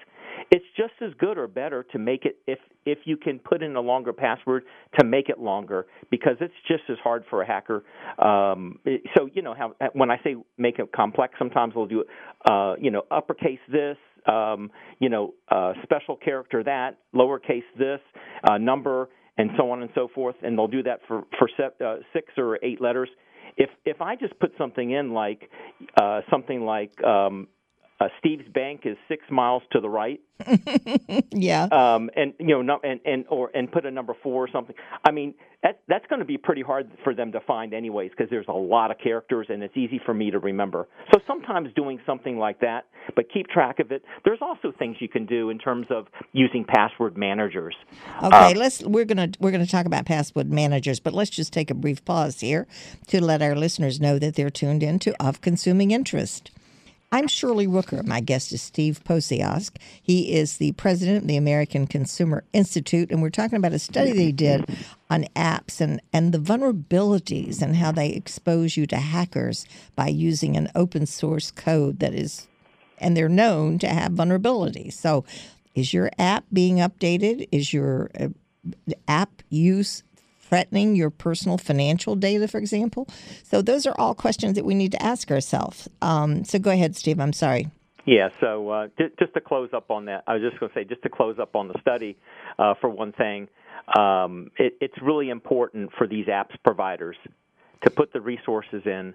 It's 0.51 0.65
just 0.77 0.95
as 1.01 1.13
good 1.19 1.39
or 1.39 1.47
better 1.47 1.85
to 1.93 1.99
make 1.99 2.25
it 2.25 2.39
if 2.47 2.59
if 2.85 2.99
you 3.05 3.17
can 3.17 3.39
put 3.39 3.63
in 3.63 3.77
a 3.77 3.81
longer 3.81 4.13
password 4.13 4.65
to 4.99 5.07
make 5.07 5.29
it 5.29 5.39
longer 5.39 5.87
because 6.11 6.37
it's 6.41 6.55
just 6.67 6.83
as 6.91 6.97
hard 7.03 7.25
for 7.31 7.43
a 7.43 7.47
hacker. 7.47 7.85
Um, 8.19 8.79
so 9.17 9.29
you 9.33 9.43
know 9.43 9.55
how 9.55 9.75
when 9.93 10.11
I 10.11 10.19
say 10.25 10.37
make 10.59 10.79
it 10.79 10.93
complex, 10.93 11.35
sometimes 11.39 11.75
we'll 11.75 11.87
do 11.87 12.05
uh, 12.51 12.75
you 12.81 12.91
know 12.91 13.03
uppercase 13.11 13.61
this, 13.71 13.97
um, 14.27 14.71
you 14.99 15.09
know, 15.09 15.35
uh, 15.51 15.73
special 15.83 16.17
character 16.17 16.63
that, 16.65 16.99
lowercase 17.15 17.63
this, 17.79 18.01
uh, 18.49 18.59
number, 18.59 19.09
and 19.39 19.51
so 19.57 19.71
on 19.71 19.83
and 19.83 19.91
so 19.95 20.09
forth, 20.15 20.37
and 20.43 20.57
they'll 20.59 20.69
do 20.69 20.83
that 20.83 21.01
for 21.09 21.25
for 21.39 21.49
se- 21.57 21.85
uh, 21.85 21.97
six 22.13 22.33
or 22.37 22.59
eight 22.63 22.81
letters. 22.81 23.09
If 23.57 23.71
if 23.85 24.01
I 24.01 24.17
just 24.17 24.39
put 24.39 24.53
something 24.59 24.91
in 24.91 25.13
like 25.13 25.51
uh, 26.01 26.21
something 26.31 26.65
like 26.65 26.93
um, 27.05 27.49
uh, 28.03 28.09
Steve's 28.19 28.49
bank 28.53 28.81
is 28.85 28.97
six 29.09 29.23
miles 29.31 29.63
to 29.71 29.81
the 29.81 29.89
right. 29.89 30.21
yeah. 31.31 31.65
Um, 31.65 32.11
and 32.17 32.35
you 32.41 32.49
know, 32.49 32.63
no, 32.63 32.81
and 32.83 33.01
and 33.05 33.25
or 33.29 33.51
and 33.55 33.71
put 33.71 33.87
a 33.87 33.91
number 33.93 34.15
four 34.23 34.43
or 34.43 34.49
something. 34.51 34.75
I 35.05 35.13
mean, 35.13 35.35
that 35.63 35.81
that's 35.87 36.05
going 36.09 36.19
to 36.19 36.25
be 36.25 36.37
pretty 36.37 36.63
hard 36.63 36.91
for 37.05 37.15
them 37.15 37.31
to 37.31 37.41
find, 37.41 37.73
anyways, 37.73 38.11
because 38.11 38.29
there's 38.29 38.49
a 38.49 38.53
lot 38.53 38.91
of 38.91 38.99
characters, 38.99 39.47
and 39.51 39.63
it's 39.63 39.77
easy 39.77 40.01
for 40.05 40.13
me 40.15 40.33
to 40.33 40.41
remember. 40.41 40.89
So 41.13 41.21
sometimes 41.29 41.69
doing 41.77 42.01
something 42.05 42.39
like 42.39 42.59
that, 42.61 42.87
but 43.15 43.27
keep 43.33 43.47
track 43.47 43.79
of 43.79 43.93
it. 43.93 44.03
There's 44.25 44.41
also 44.43 44.73
things 44.77 44.97
you 44.99 45.09
can 45.09 45.25
do 45.25 45.51
in 45.51 45.59
terms 45.59 45.87
of 45.91 46.07
using 46.33 46.65
password 46.65 47.17
managers. 47.17 47.77
Okay, 48.21 48.53
uh, 48.53 48.55
let's 48.55 48.83
we're 48.83 49.05
gonna 49.05 49.29
we're 49.39 49.53
gonna 49.53 49.67
talk 49.67 49.87
about 49.87 50.07
password 50.07 50.51
managers, 50.51 50.99
but 50.99 51.13
let's 51.13 51.31
just 51.31 51.53
take 51.53 51.71
a 51.71 51.75
brief 51.75 52.05
pause 52.05 52.41
here 52.41 52.67
to 53.09 53.23
let 53.23 53.43
our 53.43 53.55
listeners 53.55 54.01
know 54.01 54.19
that 54.19 54.35
they're 54.35 54.51
tuned 54.51 54.83
in 54.83 54.99
to 55.01 55.15
of 55.25 55.41
consuming 55.41 55.93
interest. 55.93 56.51
I'm 57.15 57.27
Shirley 57.27 57.67
Rooker. 57.67 58.03
My 58.07 58.21
guest 58.21 58.53
is 58.53 58.63
Steve 58.63 59.05
Pociask. 59.05 59.77
He 60.03 60.33
is 60.33 60.57
the 60.57 60.73
president 60.73 61.19
of 61.19 61.29
the 61.29 61.37
American 61.37 61.87
Consumer 61.87 62.43
Institute, 62.55 63.11
and 63.11 63.21
we're 63.21 63.29
talking 63.29 63.59
about 63.59 63.75
a 63.75 63.79
study 63.79 64.13
they 64.13 64.33
did 64.33 64.65
on 65.11 65.27
apps 65.37 65.83
and, 65.83 66.01
and 66.15 66.33
the 66.33 66.39
vulnerabilities 66.39 67.61
and 67.61 67.77
how 67.77 67.93
they 67.93 68.09
expose 68.09 68.79
you 68.79 68.87
to 68.87 68.97
hackers 68.97 69.67
by 69.95 70.09
using 70.09 70.57
an 70.57 70.71
open 70.75 71.05
source 71.05 71.51
code 71.51 71.99
that 71.99 72.15
is, 72.15 72.49
and 72.97 73.15
they're 73.15 73.29
known 73.29 73.79
to 73.81 73.89
have 73.89 74.13
vulnerabilities. 74.13 74.95
So, 74.95 75.27
is 75.75 75.93
your 75.93 76.11
app 76.19 76.47
being 76.51 76.77
updated? 76.77 77.47
Is 77.53 77.75
your 77.75 78.11
uh, 78.19 78.29
app 79.07 79.43
use 79.51 80.03
threatening 80.53 80.95
your 80.95 81.09
personal 81.09 81.57
financial 81.57 82.15
data, 82.15 82.47
for 82.47 82.59
example? 82.59 83.09
So 83.43 83.63
those 83.63 83.87
are 83.87 83.95
all 83.99 84.15
questions 84.15 84.55
that 84.57 84.67
we 84.67 84.75
need 84.75 84.93
to 84.93 85.03
ask 85.03 85.31
ourselves. 85.31 85.89
Um, 86.03 86.45
so 86.45 86.59
go 86.59 86.71
ahead, 86.71 86.95
Steve. 86.95 87.19
I'm 87.21 87.33
sorry. 87.33 87.69
Yeah, 88.05 88.29
so 88.39 88.69
uh, 88.69 88.89
just, 88.99 89.19
just 89.19 89.33
to 89.33 89.41
close 89.41 89.71
up 89.73 89.91
on 89.91 90.05
that, 90.07 90.25
I 90.27 90.35
was 90.35 90.43
just 90.43 90.61
going 90.61 90.71
to 90.71 90.79
say, 90.79 90.85
just 90.85 91.03
to 91.05 91.09
close 91.09 91.39
up 91.41 91.57
on 91.57 91.69
the 91.69 91.81
study, 91.81 92.19
uh, 92.59 92.75
for 92.83 92.91
one 92.91 93.13
thing, 93.13 93.49
um, 93.99 94.51
it, 94.59 94.75
it's 94.83 95.01
really 95.01 95.31
important 95.31 95.91
for 95.97 96.07
these 96.07 96.27
apps 96.27 96.55
providers 96.63 97.17
to 97.85 97.91
put 97.91 98.13
the 98.13 98.21
resources 98.21 98.83
in 98.85 99.15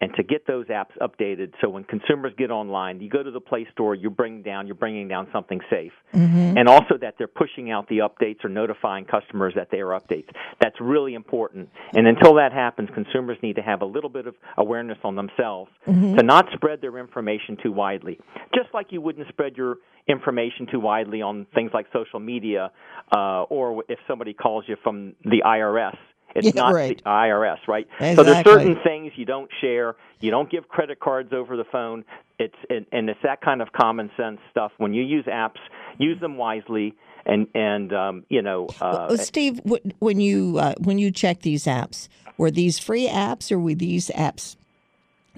and 0.00 0.12
to 0.14 0.22
get 0.22 0.46
those 0.46 0.66
apps 0.66 0.96
updated 1.00 1.52
so 1.60 1.68
when 1.68 1.84
consumers 1.84 2.32
get 2.36 2.50
online 2.50 3.00
you 3.00 3.08
go 3.08 3.22
to 3.22 3.30
the 3.30 3.40
play 3.40 3.66
store 3.72 3.94
you 3.94 4.10
bring 4.10 4.42
down 4.42 4.66
you're 4.66 4.74
bringing 4.74 5.08
down 5.08 5.26
something 5.32 5.60
safe 5.70 5.92
mm-hmm. 6.14 6.56
and 6.56 6.68
also 6.68 6.96
that 7.00 7.14
they're 7.18 7.26
pushing 7.26 7.70
out 7.70 7.88
the 7.88 7.98
updates 7.98 8.44
or 8.44 8.48
notifying 8.48 9.04
customers 9.04 9.52
that 9.56 9.68
they 9.70 9.78
are 9.78 9.98
updates 9.98 10.28
that's 10.60 10.76
really 10.80 11.14
important 11.14 11.68
and 11.94 12.06
until 12.06 12.34
that 12.34 12.52
happens 12.52 12.88
consumers 12.94 13.38
need 13.42 13.56
to 13.56 13.62
have 13.62 13.82
a 13.82 13.86
little 13.86 14.10
bit 14.10 14.26
of 14.26 14.34
awareness 14.58 14.98
on 15.04 15.16
themselves 15.16 15.70
mm-hmm. 15.86 16.16
to 16.16 16.22
not 16.22 16.46
spread 16.54 16.80
their 16.80 16.98
information 16.98 17.56
too 17.62 17.72
widely 17.72 18.18
just 18.54 18.68
like 18.74 18.88
you 18.90 19.00
wouldn't 19.00 19.26
spread 19.28 19.56
your 19.56 19.76
information 20.08 20.66
too 20.70 20.78
widely 20.78 21.20
on 21.20 21.46
things 21.54 21.70
like 21.74 21.86
social 21.92 22.20
media 22.20 22.70
uh, 23.16 23.42
or 23.44 23.82
if 23.88 23.98
somebody 24.06 24.32
calls 24.32 24.64
you 24.68 24.76
from 24.82 25.14
the 25.24 25.42
IRS 25.44 25.96
it's 26.36 26.54
yeah, 26.54 26.62
not 26.62 26.74
right. 26.74 26.98
the 26.98 27.04
IRS, 27.04 27.58
right? 27.66 27.86
Exactly. 27.94 28.14
So 28.16 28.22
there's 28.22 28.44
certain 28.44 28.76
things 28.84 29.12
you 29.16 29.24
don't 29.24 29.50
share. 29.60 29.96
You 30.20 30.30
don't 30.30 30.50
give 30.50 30.68
credit 30.68 31.00
cards 31.00 31.32
over 31.32 31.56
the 31.56 31.64
phone. 31.64 32.04
It's 32.38 32.54
and, 32.68 32.86
and 32.92 33.08
it's 33.08 33.20
that 33.22 33.40
kind 33.40 33.62
of 33.62 33.72
common 33.72 34.10
sense 34.16 34.38
stuff. 34.50 34.72
When 34.76 34.94
you 34.94 35.02
use 35.02 35.24
apps, 35.26 35.58
use 35.98 36.20
them 36.20 36.36
wisely. 36.36 36.94
And 37.24 37.48
and 37.54 37.92
um, 37.92 38.24
you 38.28 38.40
know, 38.40 38.68
uh, 38.80 39.06
well, 39.08 39.18
Steve, 39.18 39.60
when 39.98 40.20
you 40.20 40.58
uh, 40.58 40.74
when 40.78 40.98
you 40.98 41.10
check 41.10 41.40
these 41.40 41.64
apps, 41.64 42.08
were 42.38 42.52
these 42.52 42.78
free 42.78 43.08
apps 43.08 43.50
or 43.50 43.58
were 43.58 43.74
these 43.74 44.10
apps 44.10 44.56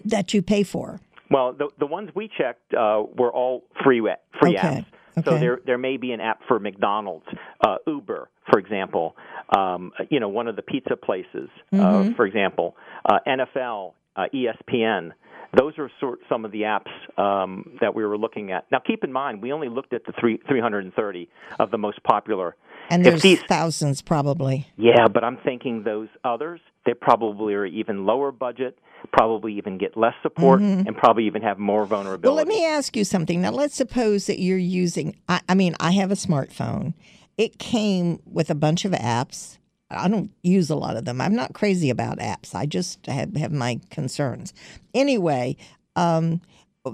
that 0.04 0.34
you 0.34 0.42
pay 0.42 0.64
for? 0.64 1.00
Well, 1.30 1.54
the 1.54 1.68
the 1.78 1.86
ones 1.86 2.10
we 2.14 2.28
checked 2.28 2.74
uh, 2.74 3.04
were 3.16 3.32
all 3.32 3.64
free 3.82 4.00
free 4.40 4.58
okay. 4.58 4.68
apps. 4.68 4.86
Okay. 5.18 5.30
So 5.30 5.38
there 5.38 5.60
there 5.66 5.78
may 5.78 5.96
be 5.96 6.12
an 6.12 6.20
app 6.20 6.40
for 6.48 6.58
McDonald's, 6.58 7.26
uh, 7.64 7.76
Uber, 7.86 8.28
for 8.50 8.58
example. 8.58 9.16
Um, 9.56 9.92
you 10.10 10.20
know, 10.20 10.28
one 10.28 10.48
of 10.48 10.56
the 10.56 10.62
pizza 10.62 10.96
places, 10.96 11.48
uh, 11.72 11.76
mm-hmm. 11.76 12.12
uh, 12.12 12.16
for 12.16 12.26
example, 12.26 12.76
uh, 13.04 13.18
NFL, 13.26 13.92
uh, 14.16 14.26
ESPN. 14.34 15.12
Those 15.56 15.78
are 15.78 15.90
sort 15.98 16.18
some 16.28 16.44
of 16.44 16.52
the 16.52 16.62
apps 16.62 16.90
um, 17.18 17.78
that 17.80 17.94
we 17.94 18.04
were 18.04 18.18
looking 18.18 18.52
at. 18.52 18.66
Now, 18.70 18.80
keep 18.86 19.02
in 19.02 19.10
mind, 19.10 19.40
we 19.40 19.50
only 19.50 19.70
looked 19.70 19.94
at 19.94 20.04
the 20.04 20.12
three, 20.20 20.38
330 20.46 21.28
of 21.58 21.70
the 21.70 21.78
most 21.78 22.02
popular. 22.04 22.54
And 22.90 23.04
there's 23.04 23.22
these, 23.22 23.42
thousands, 23.42 24.02
probably. 24.02 24.66
Yeah, 24.76 25.08
but 25.08 25.24
I'm 25.24 25.36
thinking 25.38 25.82
those 25.84 26.08
others, 26.24 26.60
they 26.86 26.94
probably 26.94 27.54
are 27.54 27.66
even 27.66 28.06
lower 28.06 28.32
budget 28.32 28.78
probably 29.12 29.54
even 29.56 29.78
get 29.78 29.96
less 29.96 30.14
support 30.22 30.60
mm-hmm. 30.60 30.86
and 30.86 30.96
probably 30.96 31.26
even 31.26 31.42
have 31.42 31.58
more 31.58 31.84
vulnerability. 31.86 32.26
Well, 32.26 32.34
let 32.34 32.48
me 32.48 32.64
ask 32.64 32.96
you 32.96 33.04
something. 33.04 33.40
Now, 33.40 33.50
let's 33.50 33.74
suppose 33.74 34.26
that 34.26 34.40
you're 34.40 34.58
using, 34.58 35.16
I, 35.28 35.40
I 35.48 35.54
mean, 35.54 35.74
I 35.80 35.92
have 35.92 36.10
a 36.10 36.14
smartphone. 36.14 36.94
It 37.36 37.58
came 37.58 38.20
with 38.24 38.50
a 38.50 38.54
bunch 38.54 38.84
of 38.84 38.92
apps. 38.92 39.58
I 39.90 40.08
don't 40.08 40.30
use 40.42 40.68
a 40.68 40.76
lot 40.76 40.96
of 40.96 41.04
them. 41.04 41.20
I'm 41.20 41.34
not 41.34 41.54
crazy 41.54 41.88
about 41.90 42.18
apps. 42.18 42.54
I 42.54 42.66
just 42.66 43.06
have, 43.06 43.34
have 43.36 43.52
my 43.52 43.80
concerns. 43.90 44.52
Anyway, 44.92 45.56
um, 45.96 46.40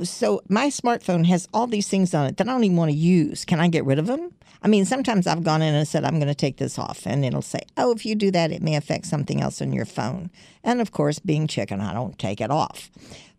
so 0.02 0.42
my 0.48 0.68
smartphone 0.68 1.26
has 1.26 1.48
all 1.54 1.66
these 1.66 1.88
things 1.88 2.14
on 2.14 2.26
it 2.26 2.36
that 2.38 2.48
I 2.48 2.52
don't 2.52 2.64
even 2.64 2.76
want 2.76 2.90
to 2.90 2.96
use. 2.96 3.44
Can 3.44 3.60
I 3.60 3.68
get 3.68 3.84
rid 3.84 3.98
of 3.98 4.06
them? 4.06 4.32
I 4.62 4.68
mean, 4.68 4.86
sometimes 4.86 5.26
I've 5.26 5.44
gone 5.44 5.60
in 5.60 5.74
and 5.74 5.86
said, 5.86 6.04
I'm 6.04 6.18
going 6.18 6.28
to 6.28 6.34
take 6.34 6.56
this 6.56 6.78
off. 6.78 7.06
And 7.06 7.22
it'll 7.22 7.42
say, 7.42 7.60
oh, 7.76 7.92
if 7.92 8.06
you 8.06 8.14
do 8.14 8.30
that, 8.30 8.50
it 8.50 8.62
may 8.62 8.76
affect 8.76 9.04
something 9.06 9.42
else 9.42 9.60
on 9.60 9.72
your 9.72 9.84
phone. 9.84 10.30
And 10.62 10.80
of 10.80 10.90
course, 10.90 11.18
being 11.18 11.46
chicken, 11.46 11.82
I 11.82 11.92
don't 11.92 12.18
take 12.18 12.40
it 12.40 12.50
off. 12.50 12.90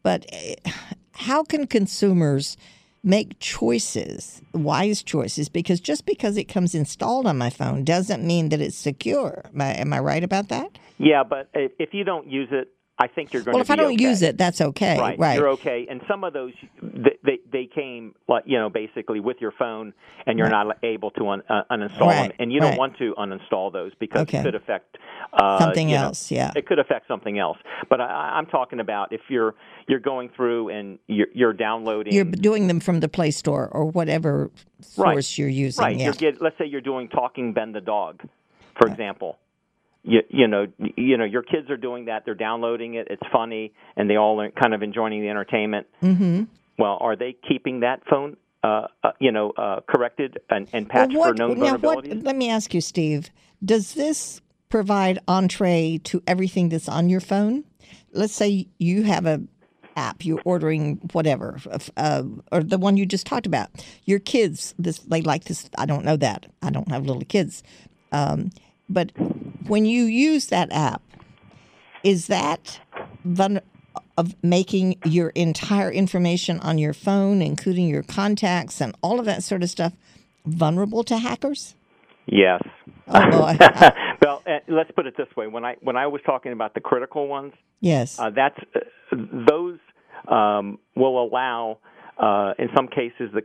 But 0.04 0.26
eh, 0.32 0.56
how 1.14 1.44
can 1.44 1.66
consumers 1.66 2.58
make 3.04 3.40
choices, 3.40 4.42
wise 4.54 5.02
choices? 5.02 5.50
Because 5.50 5.80
just 5.80 6.06
because 6.06 6.38
it 6.38 6.44
comes 6.44 6.76
installed 6.76 7.26
on 7.26 7.40
my 7.40 7.50
phone 7.50 7.84
doesn't 7.84 8.24
mean 8.24 8.50
that 8.50 8.62
it's 8.62 8.78
secure. 8.78 9.46
Am 9.52 9.62
I, 9.62 9.74
am 9.74 9.94
I 9.94 10.00
right 10.00 10.24
about 10.24 10.50
that? 10.50 10.78
Yeah, 11.00 11.24
but 11.24 11.50
if 11.54 11.94
you 11.94 12.04
don't 12.04 12.30
use 12.30 12.50
it, 12.52 12.70
I 12.98 13.08
think 13.08 13.34
you're 13.34 13.42
going 13.44 13.56
well, 13.56 13.64
to. 13.64 13.68
Well, 13.70 13.76
if 13.76 13.80
I 13.80 13.84
don't 13.84 13.94
okay. 13.96 14.04
use 14.04 14.22
it, 14.22 14.38
that's 14.38 14.62
okay. 14.62 14.98
Right, 14.98 15.20
right. 15.20 15.38
You're 15.38 15.50
okay. 15.50 15.86
And 15.90 16.02
some 16.08 16.24
of 16.24 16.32
those, 16.32 16.54
they 16.82 17.40
they 17.52 17.66
came, 17.74 18.16
like 18.30 18.44
you 18.46 18.58
know, 18.58 18.70
basically 18.70 19.20
with 19.20 19.38
your 19.42 19.52
phone, 19.52 19.94
and 20.26 20.38
you're 20.38 20.48
right. 20.48 20.66
not 20.66 20.78
able 20.82 21.12
to 21.12 21.28
un, 21.28 21.44
uh, 21.50 21.64
uninstall 21.70 22.08
right. 22.08 22.30
them, 22.30 22.32
and 22.40 22.54
you 22.54 22.62
don't 22.62 22.78
want 22.78 22.98
to 23.00 23.14
uninstall 23.18 23.72
those 23.74 23.92
because 24.00 24.22
okay. 24.22 24.40
it 24.40 24.44
could 24.44 24.56
affect 24.56 24.98
uh, 25.34 25.60
something 25.60 25.92
else. 25.92 26.32
Know, 26.32 26.38
yeah, 26.38 26.52
it 26.56 26.68
could 26.68 26.80
affect 26.80 27.08
something 27.10 27.38
else. 27.38 27.58
But 27.90 28.00
I, 28.00 28.06
I'm 28.38 28.46
talking 28.46 28.80
about 28.80 29.12
if 29.12 29.22
you're 29.28 29.56
you're 29.90 30.00
going 30.00 30.30
through 30.30 30.70
and 30.70 30.98
you're, 31.08 31.28
you're 31.34 31.54
downloading. 31.54 32.14
You're 32.14 32.24
doing 32.24 32.68
them 32.68 32.80
from 32.80 33.02
the 33.02 33.10
Play 33.10 33.32
Store 33.32 33.68
or 33.68 33.86
whatever 33.86 34.52
source 34.80 35.38
you're 35.38 35.50
using. 35.50 35.84
Right. 35.84 35.98
Yeah. 35.98 36.14
You're, 36.18 36.34
let's 36.40 36.58
say 36.58 36.66
you're 36.66 36.80
doing 36.80 37.10
Talking 37.10 37.52
Ben 37.52 37.74
the 37.74 37.82
dog, 37.82 38.22
for 38.80 38.88
example 38.88 39.38
you, 40.06 40.22
you 40.30 40.48
know 40.48 40.68
you 40.78 41.18
know 41.18 41.26
your 41.26 41.44
kids 41.44 41.70
are 41.70 41.78
doing 41.78 42.06
that. 42.06 42.24
They're 42.26 42.36
downloading 42.36 42.96
it. 42.96 43.08
It's 43.10 43.24
funny. 43.32 43.74
And 43.96 44.10
they 44.10 44.16
all 44.16 44.40
are 44.42 44.52
kind 44.52 44.74
of 44.74 44.84
enjoying 44.84 45.22
the 45.22 45.30
entertainment. 45.30 45.88
Mm-hmm. 46.02 46.44
well 46.78 46.98
are 47.02 47.16
they 47.16 47.36
keeping 47.48 47.82
that 47.82 48.02
phone 48.10 48.38
uh, 48.64 48.88
uh, 49.04 49.12
you 49.20 49.32
know 49.32 49.52
uh, 49.52 49.82
corrected 49.88 50.40
and, 50.50 50.68
and 50.74 50.88
patched 50.90 51.14
well, 51.14 51.22
what, 51.22 51.28
for 51.30 51.34
known 51.36 51.60
now 51.60 51.78
vulnerabilities? 51.78 52.16
what, 52.16 52.24
let 52.24 52.36
me 52.36 52.50
ask 52.50 52.74
you 52.74 52.82
steve 52.82 53.30
does 53.64 53.94
this 53.94 54.42
provide 54.70 55.20
entree 55.28 56.00
to 56.04 56.22
everything 56.28 56.70
that's 56.70 56.90
on 56.90 57.10
your 57.10 57.22
phone? 57.22 57.64
Let's 58.12 58.34
say 58.34 58.68
you 58.78 59.04
have 59.04 59.26
a 59.26 59.42
app 59.98 60.26
you're 60.26 60.42
ordering 60.44 60.96
whatever 61.14 61.58
uh, 61.96 62.24
or 62.52 62.62
the 62.62 62.78
one 62.78 62.98
you 62.98 63.06
just 63.06 63.26
talked 63.26 63.46
about. 63.46 63.70
Your 64.04 64.20
kids 64.20 64.76
this 64.78 65.00
they 65.00 65.22
like 65.22 65.46
this. 65.46 65.70
I 65.78 65.86
don't 65.86 66.04
know 66.04 66.18
that. 66.18 66.48
I 66.62 66.70
don't 66.70 66.90
have 66.90 67.06
little 67.06 67.24
kids. 67.24 67.64
Um, 68.12 68.52
but 68.90 69.12
when 69.68 69.86
you 69.86 70.04
use 70.04 70.48
that 70.48 70.72
app, 70.72 71.02
is 72.04 72.28
that 72.28 72.80
vul- 73.24 73.60
of 74.18 74.36
making 74.44 74.98
your 75.06 75.30
entire 75.30 75.92
information 75.92 76.60
on 76.60 76.78
your 76.78 76.94
phone, 76.94 77.42
including 77.42 77.88
your 77.88 78.04
contacts 78.04 78.82
and 78.82 78.96
all 79.02 79.20
of 79.20 79.26
that 79.26 79.44
sort 79.44 79.64
of 79.64 79.70
stuff, 79.70 79.94
vulnerable 80.46 81.04
to 81.04 81.18
hackers? 81.18 81.76
Yes. 82.26 82.62
Oh 83.08 83.32
boy. 83.32 83.58
well, 84.22 84.42
uh, 84.48 84.60
let's 84.68 84.92
put 84.92 85.06
it 85.06 85.16
this 85.18 85.28
way: 85.36 85.48
when 85.48 85.64
I 85.64 85.76
when 85.82 85.96
I 85.96 86.08
was 86.08 86.22
talking 86.26 86.54
about 86.54 86.74
the 86.74 86.80
critical 86.80 87.28
ones, 87.28 87.54
yes, 87.82 88.20
uh, 88.20 88.32
that's 88.36 88.58
uh, 88.76 88.80
those 89.48 89.78
um, 90.28 90.80
will 90.96 91.24
allow, 91.24 91.78
uh, 92.18 92.54
in 92.58 92.70
some 92.76 92.88
cases, 92.88 93.30
the 93.34 93.42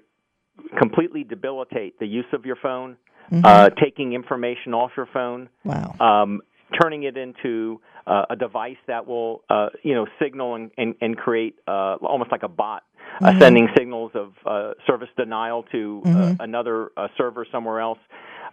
completely 0.79 1.25
debilitate 1.25 1.99
the 1.99 2.07
use 2.07 2.27
of 2.33 2.47
your 2.47 2.57
phone, 2.57 2.97
Mm-hmm. 3.33 3.45
uh, 3.45 3.71
taking 3.81 4.13
information 4.13 4.75
off 4.75 4.91
your 4.97 5.09
phone, 5.13 5.49
wow. 5.65 5.95
um, 6.01 6.41
turning 6.83 7.05
it 7.05 7.17
into 7.17 7.81
uh, 8.07 8.25
a 8.31 8.35
device 8.35 8.77
that 8.89 9.07
will, 9.07 9.43
uh, 9.49 9.69
you 9.85 9.95
know, 9.95 10.07
signal 10.21 10.57
and, 10.57 10.73
and, 10.77 10.97
and 11.01 11.17
create 11.17 11.55
uh, 11.69 11.95
almost 12.03 12.33
like 12.33 12.43
a 12.43 12.49
bot, 12.49 12.83
uh, 13.21 13.39
sending 13.39 13.69
signals 13.77 14.11
of 14.15 14.33
uh, 14.47 14.73
service 14.87 15.09
denial 15.17 15.65
to 15.71 16.03
uh, 16.07 16.35
another 16.41 16.91
uh, 16.97 17.07
server 17.17 17.47
somewhere 17.53 17.81
else, 17.81 17.99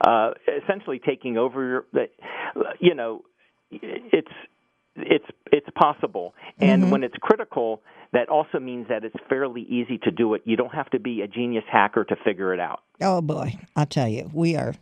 uh, 0.02 0.32
essentially 0.64 1.00
taking 1.00 1.38
over 1.38 1.86
your, 1.94 2.08
you 2.80 2.94
know, 2.94 3.24
it's 3.72 4.32
it's 4.96 5.26
it's 5.52 5.68
possible, 5.76 6.34
and 6.60 6.92
when 6.92 7.04
it's 7.04 7.16
critical, 7.22 7.82
that 8.14 8.30
also 8.30 8.60
means 8.60 8.88
that 8.90 9.04
it's 9.04 9.16
fairly 9.30 9.62
easy 9.64 9.98
to 10.00 10.12
do 10.12 10.34
it. 10.34 10.42
You 10.46 10.56
don't 10.56 10.74
have 10.74 10.90
to 10.92 11.00
be 11.00 11.22
a 11.22 11.28
genius 11.28 11.66
hacker 11.72 12.04
to 12.06 12.16
figure 12.24 12.54
it 12.54 12.60
out. 12.60 12.82
Oh 13.02 13.22
boy, 13.22 13.58
I 13.76 13.86
tell 13.86 14.08
you, 14.08 14.30
we 14.34 14.56
are 14.56 14.74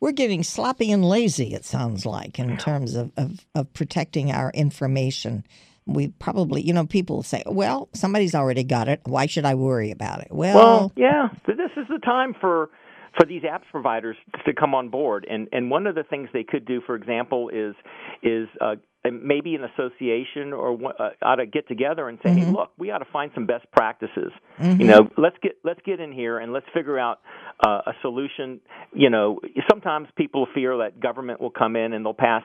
we're 0.00 0.12
getting 0.12 0.42
sloppy 0.42 0.90
and 0.90 1.04
lazy. 1.04 1.54
It 1.54 1.64
sounds 1.64 2.06
like 2.06 2.38
in 2.38 2.56
terms 2.56 2.96
of 2.96 3.12
of, 3.16 3.46
of 3.54 3.72
protecting 3.74 4.32
our 4.32 4.50
information. 4.52 5.44
We 5.86 6.08
probably, 6.08 6.62
you 6.62 6.72
know, 6.72 6.86
people 6.86 7.22
say, 7.22 7.42
"Well, 7.46 7.88
somebody's 7.94 8.34
already 8.34 8.64
got 8.64 8.88
it. 8.88 9.00
Why 9.04 9.26
should 9.26 9.44
I 9.44 9.54
worry 9.54 9.90
about 9.90 10.20
it?" 10.20 10.28
Well, 10.30 10.56
Well, 10.56 10.92
yeah, 10.96 11.28
th- 11.46 11.58
this 11.58 11.70
is 11.76 11.88
the 11.88 11.98
time 11.98 12.34
for 12.40 12.70
for 13.16 13.26
these 13.26 13.42
apps 13.42 13.64
providers 13.70 14.16
to 14.46 14.54
come 14.54 14.74
on 14.74 14.88
board. 14.88 15.26
And 15.28 15.48
and 15.52 15.70
one 15.70 15.86
of 15.86 15.94
the 15.94 16.04
things 16.04 16.28
they 16.32 16.44
could 16.44 16.64
do, 16.64 16.80
for 16.86 16.94
example, 16.94 17.48
is 17.48 17.74
is 18.22 18.48
uh, 18.60 18.76
maybe 19.10 19.54
an 19.54 19.64
association 19.64 20.52
or 20.52 20.78
uh, 20.98 21.10
ought 21.22 21.36
to 21.36 21.46
get 21.46 21.66
together 21.68 22.08
and 22.08 22.18
say, 22.22 22.30
hey, 22.34 22.44
look, 22.50 22.70
we 22.78 22.90
ought 22.90 22.98
to 22.98 23.10
find 23.10 23.30
some 23.34 23.46
best 23.46 23.64
practices. 23.72 24.30
You 24.78 24.86
know, 24.86 25.08
let's 25.16 25.36
get 25.42 25.52
let's 25.64 25.80
get 25.84 26.00
in 26.00 26.12
here 26.12 26.38
and 26.38 26.52
let's 26.52 26.66
figure 26.74 26.98
out 26.98 27.20
uh, 27.66 27.80
a 27.86 27.92
solution. 28.02 28.60
You 28.92 29.10
know, 29.10 29.40
sometimes 29.70 30.08
people 30.16 30.46
fear 30.54 30.76
that 30.78 31.00
government 31.00 31.40
will 31.40 31.50
come 31.50 31.76
in 31.76 31.92
and 31.94 32.04
they'll 32.04 32.12
pass 32.12 32.42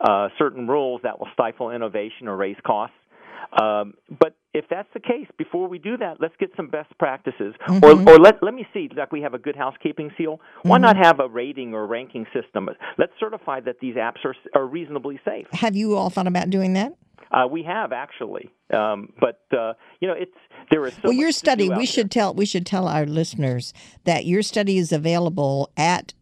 uh, 0.00 0.28
certain 0.38 0.66
rules 0.68 1.00
that 1.02 1.18
will 1.18 1.28
stifle 1.34 1.70
innovation 1.70 2.28
or 2.28 2.36
raise 2.36 2.56
costs. 2.64 2.94
Um, 3.60 3.94
but 4.08 4.36
if 4.52 4.64
that's 4.68 4.88
the 4.94 5.00
case, 5.00 5.26
before 5.38 5.68
we 5.68 5.78
do 5.78 5.96
that, 5.98 6.16
let's 6.20 6.34
get 6.38 6.50
some 6.56 6.68
best 6.68 6.96
practices, 6.98 7.54
or 7.82 7.92
or 8.08 8.18
let 8.18 8.42
let 8.42 8.54
me 8.54 8.66
see, 8.72 8.88
like 8.96 9.12
we 9.12 9.22
have 9.22 9.34
a 9.34 9.38
good 9.38 9.56
housekeeping 9.56 10.10
seal. 10.18 10.40
Why 10.62 10.78
not 10.78 10.96
have 10.96 11.20
a 11.20 11.28
rating 11.28 11.74
or 11.74 11.86
ranking 11.86 12.26
system? 12.32 12.68
Let's 12.98 13.12
certify 13.18 13.60
that 13.60 13.80
these 13.80 13.94
apps 13.96 14.24
are 14.24 14.34
are 14.54 14.66
reasonably 14.66 15.20
safe. 15.24 15.46
have 15.52 15.76
you 15.76 15.96
all 15.96 16.10
thought 16.10 16.26
about 16.26 16.50
doing 16.50 16.74
that? 16.74 16.92
Uh, 17.32 17.46
we 17.46 17.62
have 17.62 17.92
actually, 17.92 18.50
um, 18.74 19.12
but 19.20 19.42
uh, 19.56 19.72
you 20.00 20.08
know, 20.08 20.14
it's 20.14 20.34
there 20.70 20.84
is 20.84 20.94
so 20.94 21.00
well, 21.04 21.12
your 21.12 21.30
study. 21.30 21.68
We 21.68 21.76
there. 21.76 21.86
should 21.86 22.10
tell 22.10 22.34
we 22.34 22.44
should 22.44 22.66
tell 22.66 22.88
our 22.88 23.06
listeners 23.06 23.72
that 24.04 24.26
your 24.26 24.42
study 24.42 24.78
is 24.78 24.90
available 24.90 25.70
at 25.76 26.12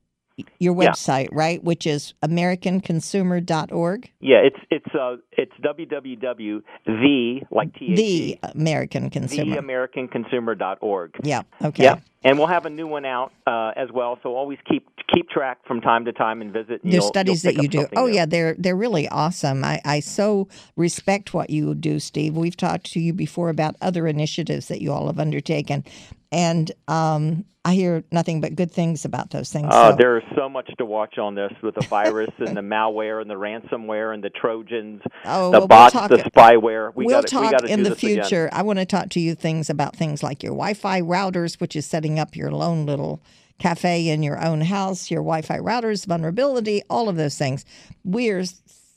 your 0.59 0.75
Yeah. 0.81 0.91
website, 0.91 1.29
right? 1.33 1.63
Which 1.63 1.87
is 1.87 2.15
americanconsumer.org. 2.23 4.11
Yeah, 4.21 4.39
it's 4.39 4.57
it's 4.71 4.95
uh 4.95 5.17
it's 5.33 5.53
www 5.63 6.63
the 6.87 7.41
like 7.51 7.75
T 7.75 7.93
H 7.93 7.97
The 7.97 8.39
American 8.55 9.11
Consumer. 9.11 9.61
theamericanconsumer.org. 9.61 11.15
yeah. 11.23 11.43
Okay. 11.63 11.85
Yeah, 11.85 11.99
and 12.25 12.39
we'll 12.39 12.47
have 12.49 12.67
a 12.67 12.71
new 12.71 12.87
one 12.87 13.05
out 13.05 13.33
uh, 13.47 13.73
as 13.77 13.91
well. 13.93 14.19
So 14.23 14.35
always 14.37 14.59
keep 14.69 14.87
keep 15.13 15.29
track 15.31 15.59
from 15.67 15.81
time 15.81 16.05
to 16.05 16.13
time 16.13 16.41
and 16.41 16.53
visit. 16.53 16.83
and 16.83 16.93
There's 16.93 16.95
you'll- 17.05 17.09
studies 17.09 17.43
that 17.43 17.57
you 17.63 17.69
do. 17.69 17.87
Oh 17.97 18.07
yeah, 18.07 18.27
they're 18.27 18.55
they're 18.59 18.77
really 18.77 19.09
awesome. 19.09 19.65
I, 19.65 19.81
I 19.85 20.01
so 20.01 20.49
respect 20.77 21.35
what 21.35 21.51
you 21.51 21.75
do, 21.75 21.99
Steve. 22.01 22.37
We've 22.37 22.57
talked 22.57 22.93
to 22.93 23.01
you 23.01 23.13
before 23.13 23.49
about 23.49 23.77
other 23.81 24.07
initiatives 24.07 24.69
that 24.69 24.81
you 24.83 24.93
all 24.93 25.07
have 25.07 25.19
undertaken, 25.19 25.85
and 26.33 26.71
um, 26.89 27.45
I 27.65 27.75
hear 27.75 28.05
nothing 28.13 28.41
but 28.41 28.55
good 28.55 28.71
things 28.71 29.05
about 29.05 29.31
those 29.31 29.51
things. 29.51 29.69
Uh, 29.71 29.91
so- 29.91 29.97
there 29.97 30.17
is 30.19 30.25
so 30.37 30.49
much 30.49 30.71
to 30.79 30.85
watch 30.85 31.19
on 31.19 31.35
this 31.35 31.53
with 31.63 31.75
the 31.75 31.87
virus 31.87 32.31
and 32.39 32.57
the 32.57 32.61
malware 32.75 33.21
and 33.21 33.31
the 33.31 33.35
ransomware 33.35 34.15
and 34.15 34.23
the 34.23 34.31
Trojans, 34.31 35.03
Oh, 35.25 35.47
the 35.47 35.51
well, 35.51 35.61
we'll 35.61 35.67
bots, 35.69 35.93
talk- 35.95 36.11
the 36.11 36.17
spyware. 36.19 36.93
We 36.95 37.07
we'll 37.07 37.17
gotta, 37.23 37.29
talk 37.29 37.43
we 37.45 37.51
gotta 37.51 37.67
in 37.67 37.83
the 37.83 37.91
this 37.91 38.03
again. 38.03 38.23
future. 38.23 38.49
I 38.53 38.63
want 38.63 38.79
to 38.79 38.87
talk 38.87 39.09
to 39.11 39.21
you 39.21 39.35
things 39.35 39.69
about 39.71 39.97
things 39.97 40.23
like 40.23 40.43
your 40.43 40.53
Wi-Fi 40.53 41.01
routers, 41.03 41.61
which 41.61 41.75
is 41.77 41.85
setting 41.87 42.19
up 42.19 42.37
your 42.37 42.51
lone 42.51 42.87
little 42.87 43.21
cafe 43.59 44.09
in 44.09 44.23
your 44.23 44.43
own 44.45 44.61
house, 44.61 45.11
your 45.11 45.23
Wi-Fi 45.23 45.59
routers, 45.59 46.07
vulnerability, 46.07 46.83
all 46.89 47.09
of 47.09 47.17
those 47.17 47.37
things. 47.37 47.65
We're 48.05 48.45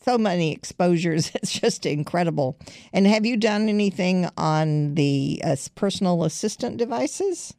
so 0.04 0.18
many 0.18 0.52
exposures; 0.52 1.32
it's 1.36 1.52
just 1.52 1.86
incredible. 1.86 2.58
And 2.94 3.08
have 3.08 3.26
you 3.26 3.38
done 3.38 3.70
anything 3.70 4.30
on 4.38 4.96
the 4.96 5.42
uh, 5.44 5.56
personal 5.76 6.24
assistant 6.24 6.78
devices? 6.78 7.54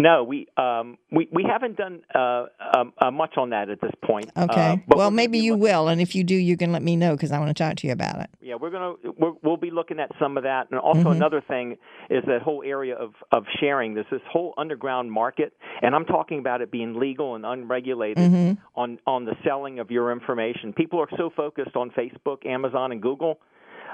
No, 0.00 0.22
we 0.22 0.46
um, 0.56 0.96
we 1.10 1.28
we 1.32 1.42
haven't 1.42 1.76
done 1.76 2.02
uh, 2.14 2.46
um, 2.76 2.92
uh, 2.98 3.10
much 3.10 3.36
on 3.36 3.50
that 3.50 3.68
at 3.68 3.80
this 3.80 3.90
point. 4.04 4.30
Okay. 4.36 4.72
Uh, 4.74 4.76
well, 4.96 5.10
maybe 5.10 5.38
you 5.40 5.52
looking- 5.54 5.62
will, 5.62 5.88
and 5.88 6.00
if 6.00 6.14
you 6.14 6.22
do, 6.22 6.36
you 6.36 6.56
can 6.56 6.70
let 6.70 6.82
me 6.82 6.94
know 6.94 7.16
because 7.16 7.32
I 7.32 7.38
want 7.40 7.48
to 7.56 7.60
talk 7.64 7.74
to 7.78 7.86
you 7.88 7.92
about 7.92 8.20
it. 8.20 8.30
Yeah, 8.40 8.54
we're 8.60 8.70
gonna 8.70 8.94
we're, 9.18 9.32
we'll 9.42 9.56
be 9.56 9.72
looking 9.72 9.98
at 9.98 10.10
some 10.20 10.36
of 10.36 10.44
that, 10.44 10.68
and 10.70 10.78
also 10.78 11.00
Mm-hmm. 11.00 11.10
another 11.10 11.40
thing 11.40 11.76
is 12.10 12.22
that 12.26 12.42
whole 12.42 12.62
area 12.64 12.94
of 12.94 13.10
of 13.32 13.42
sharing. 13.58 13.94
There's 13.94 14.06
this 14.10 14.20
whole 14.30 14.54
underground 14.56 15.10
market, 15.10 15.52
and 15.82 15.96
I'm 15.96 16.04
talking 16.04 16.38
about 16.38 16.60
it 16.60 16.70
being 16.70 16.94
legal 17.00 17.34
and 17.34 17.44
unregulated 17.44 18.18
Mm-hmm. 18.18 18.52
on 18.80 18.98
on 19.04 19.24
the 19.24 19.34
selling 19.44 19.80
of 19.80 19.90
your 19.90 20.12
information. 20.12 20.72
People 20.74 21.00
are 21.00 21.08
so 21.16 21.28
focused 21.36 21.74
on 21.74 21.90
Facebook, 21.90 22.46
Amazon, 22.46 22.92
and 22.92 23.02
Google. 23.02 23.40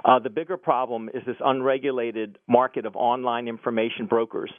Uh, 0.05 0.19
the 0.19 0.29
bigger 0.29 0.59
problem 0.59 1.09
is 1.14 1.23
this 1.27 1.37
unregulated 1.43 2.38
market 2.47 2.85
of 2.85 2.95
online 2.95 3.49
information 3.49 4.05
brokers, 4.05 4.53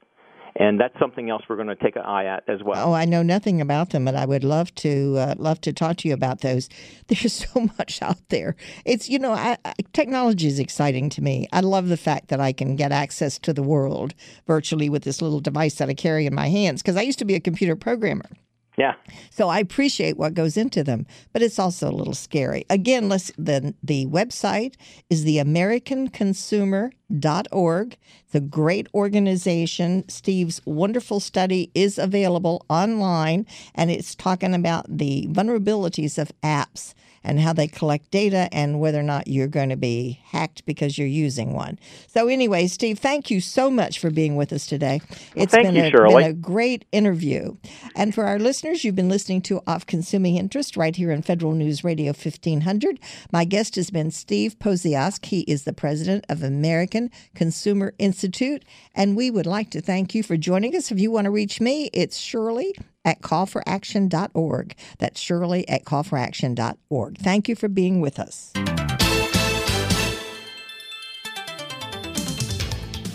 and 0.57 0.79
that's 0.79 0.97
something 0.99 1.29
else 1.29 1.43
we're 1.49 1.57
going 1.57 1.67
to 1.67 1.75
take 1.75 1.95
an 1.95 2.03
eye 2.03 2.25
at 2.25 2.47
as 2.47 2.63
well. 2.63 2.89
Oh, 2.89 2.93
I 2.93 3.05
know 3.05 3.21
nothing 3.21 3.59
about 3.59 3.89
them, 3.89 4.05
but 4.05 4.15
I 4.15 4.25
would 4.25 4.43
love 4.43 4.73
to 4.75 5.15
uh, 5.17 5.35
love 5.37 5.59
to 5.61 5.73
talk 5.73 5.97
to 5.97 6.07
you 6.07 6.13
about 6.13 6.41
those. 6.41 6.69
There's 7.07 7.33
so 7.33 7.69
much 7.77 8.01
out 8.01 8.29
there. 8.29 8.55
It's 8.85 9.09
you 9.09 9.19
know, 9.19 9.33
I, 9.33 9.57
I, 9.65 9.73
technology 9.93 10.47
is 10.47 10.59
exciting 10.59 11.09
to 11.09 11.21
me. 11.21 11.47
I 11.51 11.59
love 11.59 11.89
the 11.89 11.97
fact 11.97 12.29
that 12.29 12.39
I 12.39 12.53
can 12.53 12.75
get 12.75 12.91
access 12.91 13.37
to 13.39 13.53
the 13.53 13.63
world 13.63 14.13
virtually 14.47 14.89
with 14.89 15.03
this 15.03 15.21
little 15.21 15.39
device 15.39 15.75
that 15.75 15.89
I 15.89 15.93
carry 15.93 16.25
in 16.25 16.33
my 16.33 16.47
hands. 16.47 16.81
Because 16.81 16.95
I 16.95 17.01
used 17.01 17.19
to 17.19 17.25
be 17.25 17.35
a 17.35 17.39
computer 17.39 17.75
programmer. 17.75 18.29
Yeah. 18.77 18.95
So 19.29 19.47
I 19.47 19.59
appreciate 19.59 20.17
what 20.17 20.33
goes 20.33 20.57
into 20.57 20.83
them, 20.83 21.05
but 21.31 21.41
it's 21.41 21.59
also 21.59 21.89
a 21.89 21.95
little 21.95 22.13
scary. 22.13 22.65
Again, 22.69 23.07
let's, 23.07 23.31
the 23.37 23.73
the 23.81 24.05
website 24.07 24.75
is 25.09 25.23
the 25.23 25.37
AmericanConsumer.org. 25.37 27.97
It's 28.25 28.35
a 28.35 28.41
great 28.41 28.87
organization. 28.93 30.03
Steve's 30.09 30.59
wonderful 30.65 31.21
study 31.21 31.71
is 31.73 31.97
available 31.97 32.65
online, 32.69 33.45
and 33.73 33.89
it's 33.89 34.13
talking 34.13 34.53
about 34.53 34.85
the 34.89 35.29
vulnerabilities 35.31 36.17
of 36.17 36.33
apps 36.43 36.93
and 37.25 37.39
how 37.39 37.51
they 37.51 37.67
collect 37.67 38.11
data 38.11 38.47
and 38.51 38.79
whether 38.79 38.99
or 38.99 39.03
not 39.03 39.27
you're 39.27 39.47
going 39.47 39.69
to 39.69 39.75
be 39.75 40.19
hacked 40.25 40.65
because 40.65 40.97
you're 40.97 41.07
using 41.07 41.53
one. 41.53 41.79
So, 42.07 42.27
anyway, 42.27 42.67
Steve, 42.67 42.99
thank 42.99 43.29
you 43.31 43.41
so 43.41 43.69
much 43.69 43.99
for 43.99 44.11
being 44.11 44.35
with 44.35 44.53
us 44.53 44.67
today. 44.67 45.01
It's 45.35 45.51
thank 45.51 45.67
been, 45.67 45.75
you, 45.75 45.83
a, 45.83 46.07
been 46.07 46.23
a 46.23 46.33
great 46.33 46.85
interview. 46.91 47.57
And 47.95 48.13
for 48.13 48.25
our 48.25 48.39
listeners, 48.39 48.83
you've 48.83 48.95
been 48.95 49.09
listening 49.09 49.41
to 49.43 49.61
Of 49.67 49.87
Consuming 49.87 50.37
Interest 50.37 50.77
right 50.77 50.95
here 50.95 51.11
on 51.11 51.23
Federal 51.23 51.53
News 51.53 51.83
Radio 51.83 52.07
1500. 52.07 52.99
My 53.31 53.43
guest 53.43 53.75
has 53.75 53.89
been 53.89 54.11
Steve 54.11 54.57
Pociask. 54.59 55.25
He 55.25 55.41
is 55.41 55.63
the 55.63 55.73
president 55.73 56.25
of 56.29 56.43
American 56.43 57.09
Consumer 57.33 57.93
Institute. 57.97 58.63
And 58.93 59.17
we 59.17 59.31
would 59.31 59.47
like 59.47 59.71
to 59.71 59.81
thank 59.81 60.13
you 60.13 60.21
for 60.21 60.37
joining 60.37 60.75
us. 60.75 60.91
If 60.91 60.99
you 60.99 61.11
want 61.11 61.25
to 61.25 61.31
reach 61.31 61.59
me, 61.59 61.89
it's 61.91 62.17
Shirley 62.17 62.75
at 63.05 63.21
callforaction.org. 63.21 64.75
That's 64.99 65.19
Shirley 65.21 65.67
at 65.69 65.85
callforaction.org. 65.85 67.17
Thank 67.19 67.47
you 67.47 67.55
for 67.55 67.69
being 67.69 68.01
with 68.01 68.19
us. 68.19 68.51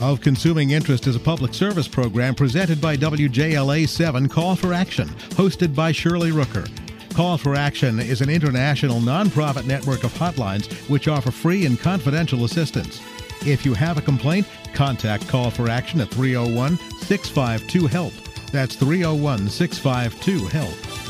Of 0.00 0.22
Consuming 0.22 0.70
Interest 0.70 1.06
is 1.06 1.14
a 1.14 1.20
public 1.20 1.52
service 1.52 1.86
program 1.86 2.34
presented 2.34 2.80
by 2.80 2.96
WJLA 2.96 3.86
7 3.86 4.30
Call 4.30 4.56
for 4.56 4.72
Action, 4.72 5.08
hosted 5.36 5.74
by 5.74 5.92
Shirley 5.92 6.30
Rooker. 6.30 6.66
Call 7.12 7.36
for 7.36 7.54
Action 7.54 8.00
is 8.00 8.22
an 8.22 8.30
international 8.30 9.00
nonprofit 9.00 9.66
network 9.66 10.04
of 10.04 10.14
hotlines 10.14 10.72
which 10.88 11.06
offer 11.06 11.30
free 11.30 11.66
and 11.66 11.78
confidential 11.78 12.44
assistance. 12.44 13.02
If 13.46 13.66
you 13.66 13.74
have 13.74 13.98
a 13.98 14.02
complaint, 14.02 14.46
contact 14.72 15.28
Call 15.28 15.50
for 15.50 15.68
Action 15.68 16.00
at 16.00 16.08
301 16.08 16.78
652 16.78 17.86
HELP. 17.86 18.29
That's 18.52 18.74
301 18.74 19.48
652 19.48 20.46
HELP. 20.48 21.09